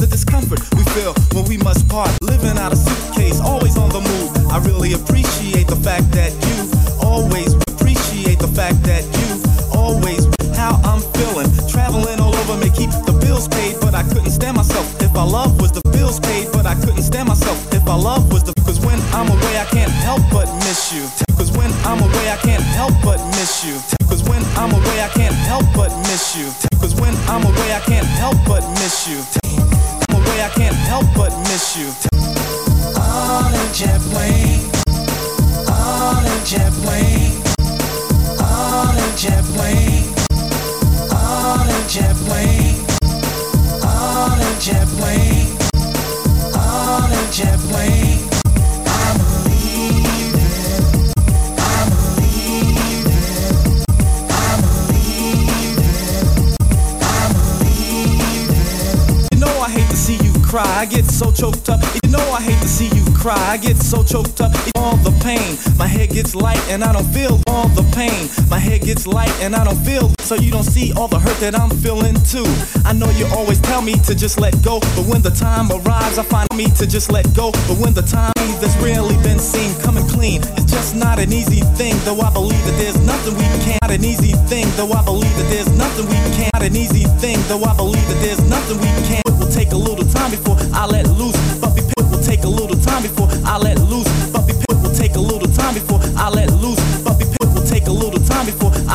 and 66.69 66.83
I 66.83 66.91
don't 66.93 67.07
feel 67.13 67.41
all 67.47 67.67
the 67.69 67.83
pain. 67.95 68.29
My 68.49 68.59
head 68.59 68.81
gets 68.81 69.07
light 69.07 69.33
and 69.41 69.55
I 69.55 69.63
don't 69.63 69.79
feel. 69.85 70.13
So 70.19 70.35
you 70.35 70.51
don't 70.51 70.67
see 70.67 70.93
all 70.93 71.07
the 71.07 71.19
hurt 71.19 71.37
that 71.39 71.55
I'm 71.55 71.69
feeling 71.69 72.15
too. 72.27 72.47
I 72.85 72.93
know 72.93 73.09
you 73.11 73.25
always 73.27 73.59
tell 73.61 73.81
me 73.81 73.93
to 74.07 74.13
just 74.15 74.39
let 74.39 74.53
go. 74.63 74.79
But 74.95 75.05
when 75.07 75.21
the 75.21 75.31
time 75.31 75.71
arrives, 75.71 76.17
I 76.17 76.23
find 76.23 76.47
me 76.55 76.67
to 76.77 76.85
just 76.85 77.11
let 77.11 77.25
go. 77.33 77.51
But 77.67 77.77
when 77.79 77.93
the 77.93 78.01
time 78.01 78.33
that's 78.59 78.75
really 78.77 79.15
been 79.23 79.39
seen 79.39 79.73
coming 79.81 80.05
clean, 80.07 80.41
it's 80.59 80.71
just 80.71 80.95
not 80.95 81.19
an 81.19 81.31
easy 81.31 81.61
thing. 81.79 81.95
Though 82.03 82.19
I 82.19 82.31
believe 82.33 82.63
that 82.65 82.77
there's 82.77 82.99
nothing 82.99 83.35
we 83.35 83.47
can't. 83.63 83.81
Not 83.81 83.91
an 83.91 84.03
easy 84.03 84.33
thing. 84.51 84.67
Though 84.75 84.91
I 84.91 85.03
believe 85.03 85.35
that 85.37 85.49
there's 85.49 85.71
nothing 85.71 86.05
we 86.07 86.19
can't. 86.35 86.51
Not 86.53 86.63
an 86.63 86.75
easy 86.75 87.05
thing. 87.21 87.39
Though 87.47 87.63
I 87.63 87.75
believe 87.75 88.07
that 88.07 88.19
there's 88.19 88.41
nothing 88.49 88.77
we 88.79 88.91
can't. 89.07 89.23
It 89.27 89.35
will 89.39 89.51
take 89.51 89.71
a 89.71 89.79
little 89.79 90.07
time 90.11 90.31
before 90.31 90.57
I 90.73 90.85
let 90.85 91.07
loose. 91.07 91.37
But 91.59 91.75
be 91.75 91.81
will 92.11 92.23
take 92.23 92.43
a 92.43 92.49
little 92.49 92.77
time 92.81 93.03
before 93.03 93.29
I 93.45 93.57
let 93.57 93.79
loose. 93.79 94.07
But 94.31 94.47
be 94.47 94.53
it 94.53 94.77
will 94.83 94.93
take 94.93 95.15
a 95.15 95.23
little 95.23 95.47
time 95.47 95.73
before 95.73 95.99
I 96.17 96.29
let 96.29 96.49
loose. 96.49 96.57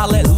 I 0.02 0.06
let 0.06 0.31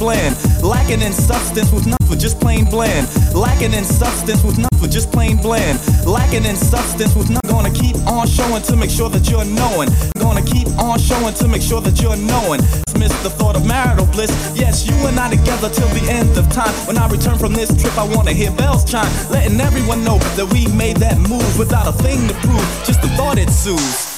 bland. 0.00 0.34
Lacking 0.62 1.02
in 1.02 1.12
substance 1.12 1.70
with 1.70 1.86
nothing, 1.86 2.18
just 2.18 2.40
plain 2.40 2.64
bland. 2.64 3.06
Lacking 3.34 3.74
in 3.74 3.84
substance 3.84 4.42
with 4.42 4.58
nothing, 4.58 4.90
just 4.90 5.12
plain 5.12 5.36
bland. 5.36 5.78
Lacking 6.06 6.44
in 6.44 6.56
substance 6.56 7.14
with 7.14 7.28
nothing. 7.28 7.50
Gonna 7.50 7.70
keep 7.70 7.96
on 8.08 8.26
showing 8.26 8.62
to 8.62 8.74
make 8.76 8.90
sure 8.90 9.10
that 9.10 9.30
you're 9.30 9.44
knowing. 9.44 9.90
Gonna 10.18 10.42
keep 10.42 10.66
on 10.78 10.98
showing 10.98 11.34
to 11.34 11.46
make 11.46 11.62
sure 11.62 11.82
that 11.82 12.00
you're 12.00 12.16
knowing. 12.16 12.60
Miss 12.98 13.12
the 13.22 13.30
thought 13.30 13.56
of 13.56 13.66
marital 13.66 14.06
bliss. 14.06 14.32
Yes, 14.54 14.86
you 14.86 14.94
and 15.06 15.20
I 15.20 15.30
together 15.30 15.68
till 15.68 15.88
the 15.88 16.10
end 16.10 16.36
of 16.36 16.48
time. 16.50 16.72
When 16.88 16.96
I 16.98 17.06
return 17.08 17.38
from 17.38 17.52
this 17.52 17.70
trip, 17.80 17.96
I 17.98 18.04
wanna 18.16 18.32
hear 18.32 18.50
bells 18.50 18.90
chime, 18.90 19.12
letting 19.30 19.60
everyone 19.60 20.02
know 20.02 20.18
that 20.36 20.46
we 20.52 20.66
made 20.68 20.96
that 20.96 21.18
move 21.18 21.58
without 21.58 21.86
a 21.86 21.92
thing 21.92 22.26
to 22.28 22.34
prove. 22.46 22.66
Just 22.84 23.02
the 23.02 23.08
thought 23.16 23.38
it 23.38 23.50
soothes. 23.50 24.09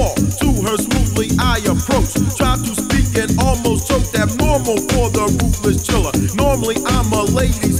To 0.00 0.48
her 0.64 0.78
smoothly 0.78 1.28
I 1.38 1.58
approach. 1.68 2.14
Tried 2.34 2.64
to 2.64 2.74
speak 2.74 3.20
and 3.20 3.38
almost 3.38 3.86
choked 3.86 4.16
abnormal 4.16 4.78
for 4.96 5.10
the 5.10 5.28
ruthless 5.36 5.86
chiller. 5.86 6.12
Normally 6.34 6.76
I'm 6.86 7.12
a 7.12 7.24
ladies 7.24 7.79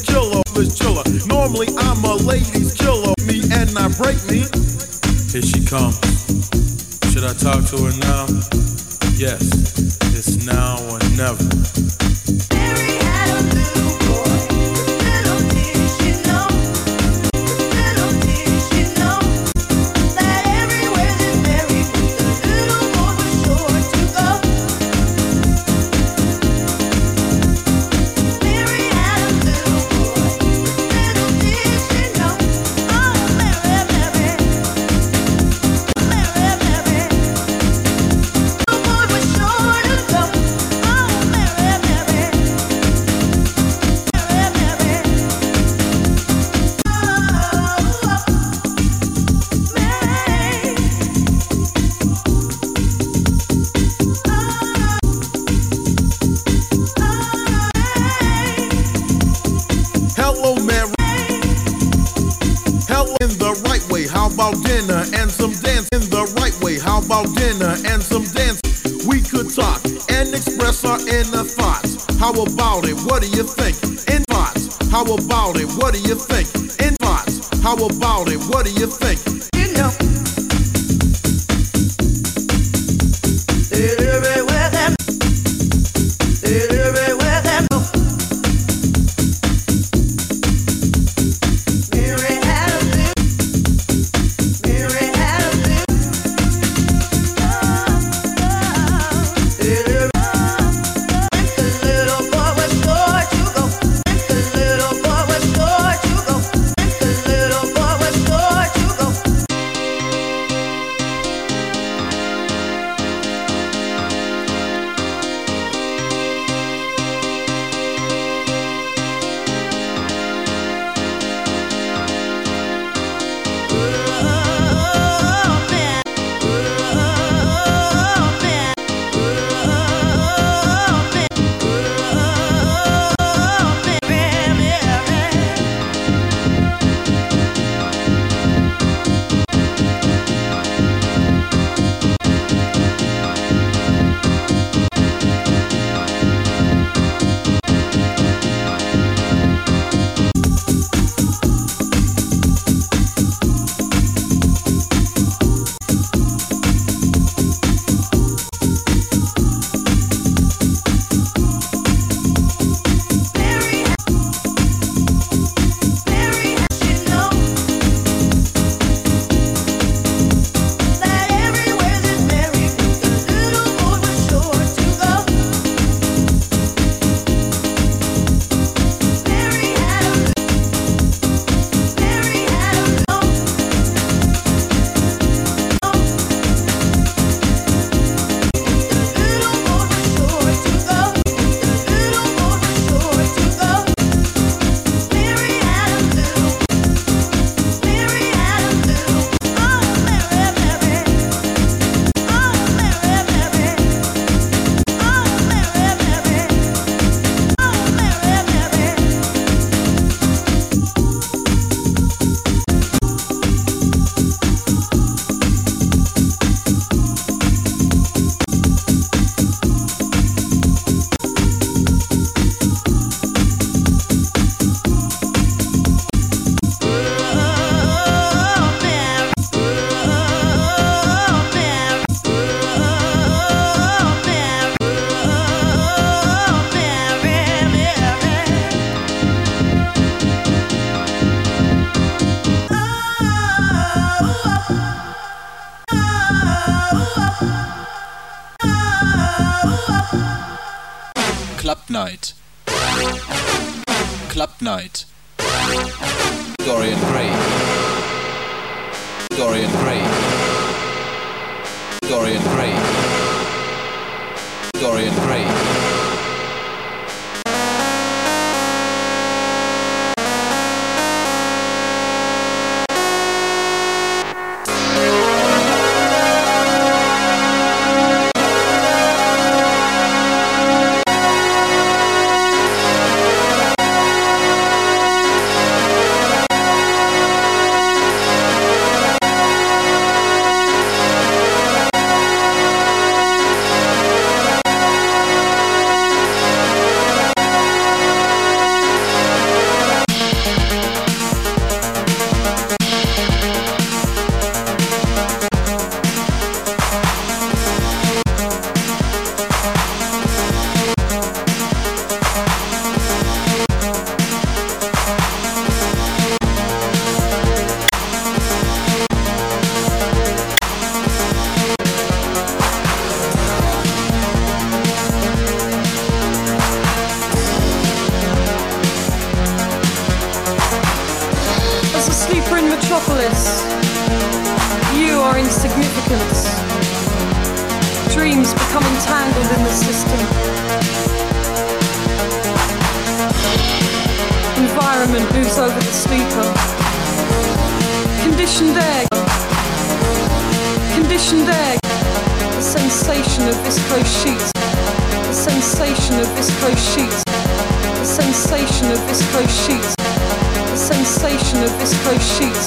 sheets. 362.20 362.66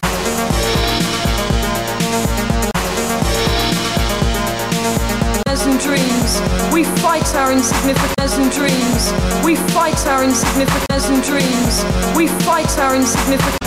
In 5.65 5.77
dreams, 5.77 6.41
we 6.73 6.83
fight 6.83 7.35
our 7.35 7.51
insignificance 7.53 8.38
in 8.38 8.49
dreams. 8.49 9.14
We 9.45 9.56
fight 9.56 10.06
our 10.07 10.23
insignificance 10.23 11.07
in 11.09 11.22
dreams. 11.22 11.85
We 12.17 12.27
fight 12.43 12.77
our 12.80 12.95
insignificance. 12.95 13.62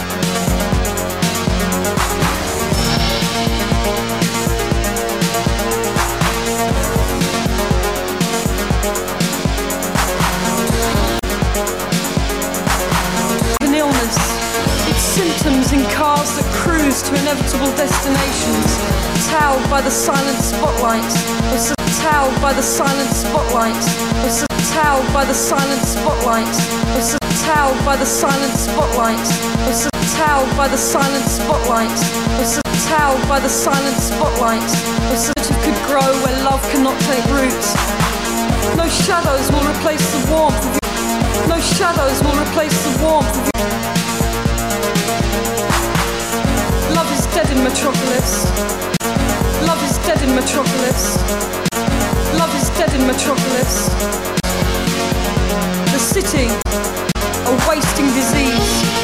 Inevitable 17.27 17.75
destinations, 17.75 18.71
towed 19.27 19.59
by 19.69 19.81
the 19.83 19.91
silent 19.91 20.39
spotlight, 20.39 21.03
or 21.51 21.59
towed 21.99 22.31
by 22.41 22.53
the 22.55 22.63
silent 22.63 23.11
spotlight, 23.11 23.75
or 24.23 24.31
towed 24.71 25.03
by 25.13 25.25
the 25.25 25.35
silent 25.35 25.83
spotlight, 25.83 26.47
or 26.95 27.03
towed 27.43 27.79
by 27.85 27.97
the 27.97 28.07
silent 28.07 28.55
spotlight, 28.55 29.27
or 29.67 29.75
towed 30.15 30.47
by 30.57 30.69
the 30.69 30.79
silent 30.79 31.27
spotlight, 31.27 31.99
or 32.39 32.47
towed 32.95 33.23
by 33.29 33.41
the 33.41 33.49
silent 33.51 33.99
spotlight, 33.99 34.71
or 35.11 35.19
s- 35.19 35.31
it 35.35 35.59
could 35.67 35.79
grow 35.91 36.07
where 36.23 36.39
love 36.47 36.63
cannot 36.71 36.95
take 37.11 37.27
root. 37.35 37.63
No 38.79 38.87
shadows 38.87 39.51
will 39.51 39.67
replace 39.67 40.05
the 40.15 40.23
warmth 40.31 40.63
of 40.63 40.79
your 40.79 41.49
no 41.49 41.59
shadows 41.59 42.23
will 42.23 42.39
replace 42.47 42.77
the 42.87 43.03
warmth 43.03 43.35
of 43.35 43.51
your 43.59 44.06
Metropolis. 47.69 48.45
Love 49.67 49.83
is 49.83 49.99
dead 50.07 50.23
in 50.23 50.33
Metropolis. 50.37 51.17
Love 52.39 52.55
is 52.55 52.71
dead 52.79 52.95
in 52.95 53.05
Metropolis. 53.09 53.89
The 55.91 55.99
city, 55.99 56.47
a 57.45 57.69
wasting 57.69 58.07
disease. 58.15 58.96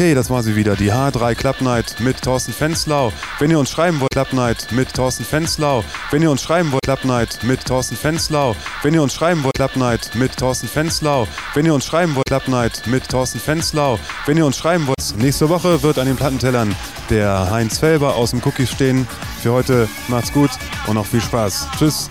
Okay, 0.00 0.14
das 0.14 0.30
war 0.30 0.42
sie 0.42 0.56
wieder, 0.56 0.76
die 0.76 0.90
H3 0.90 1.34
Club 1.34 1.60
Night 1.60 1.96
mit 2.00 2.22
Thorsten 2.22 2.54
Fenslau. 2.54 3.12
Wenn 3.38 3.50
ihr 3.50 3.58
uns 3.58 3.70
schreiben 3.70 4.00
wollt, 4.00 4.12
Club 4.12 4.32
Night 4.32 4.72
mit 4.72 4.94
Thorsten 4.94 5.26
Fenslau. 5.26 5.84
Wenn 6.10 6.22
ihr 6.22 6.30
uns 6.30 6.40
schreiben 6.42 6.72
wollt, 6.72 6.84
Club 6.84 7.04
Night 7.04 7.40
mit 7.42 7.66
Thorsten 7.66 7.96
Fenslau. 7.96 8.56
Wenn 8.82 8.94
ihr 8.94 9.02
uns 9.02 9.12
schreiben 9.12 9.44
wollt, 9.44 9.56
Club 9.56 9.76
Night 9.76 10.12
mit 10.14 10.38
Thorsten 10.38 10.68
Fenslau. 10.68 11.28
Wenn 11.52 11.66
ihr 11.66 11.74
uns 11.74 11.84
schreiben 11.84 12.14
wollt, 12.14 12.24
Club 12.24 12.48
Night 12.48 12.86
mit 12.86 13.10
Thorsten 13.10 13.40
Fenslau. 13.40 13.98
Wenn 14.24 14.38
ihr 14.38 14.46
uns 14.46 14.56
schreiben 14.56 14.86
wollt, 14.86 15.18
nächste 15.18 15.50
Woche 15.50 15.82
wird 15.82 15.98
an 15.98 16.06
den 16.06 16.16
Plattentellern 16.16 16.74
der 17.10 17.50
Heinz 17.50 17.78
Felber 17.78 18.14
aus 18.14 18.30
dem 18.30 18.40
Cookies 18.42 18.70
stehen. 18.70 19.06
Für 19.42 19.52
heute 19.52 19.86
macht's 20.08 20.32
gut 20.32 20.50
und 20.86 20.94
noch 20.94 21.04
viel 21.04 21.20
Spaß. 21.20 21.68
Tschüss. 21.78 22.08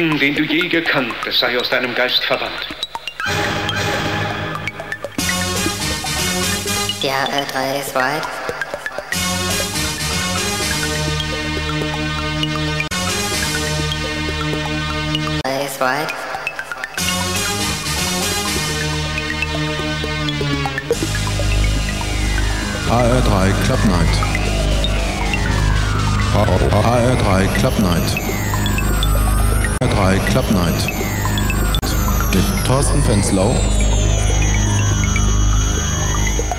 Jeden, 0.00 0.18
den 0.18 0.34
du 0.34 0.42
je 0.44 0.66
gekannt, 0.66 1.12
es 1.26 1.40
sei 1.40 1.58
aus 1.58 1.68
deinem 1.68 1.94
Geist 1.94 2.24
verbannt. 2.24 2.66
HR3 7.02 7.80
ist 7.80 7.94
weit. 7.94 8.22
Drei 15.42 15.64
ist 15.66 15.80
weit. 15.80 16.08
HR3 22.88 23.52
Club 23.64 23.84
Night. 23.84 24.18
HR3 26.32 27.58
Club 27.58 27.78
Night. 27.80 28.29
HR3 30.00 30.18
Club 30.30 30.50
Night. 30.52 30.86
Mit 32.32 32.66
Thorsten 32.66 33.02
Fenslau 33.02 33.54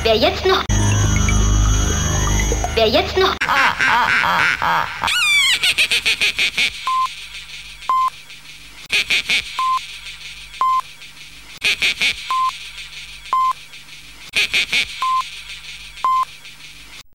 Wer 0.03 0.15
jetzt 0.15 0.45
noch. 0.45 0.63
Wer 2.75 2.87
jetzt 2.87 3.17
noch. 3.17 3.35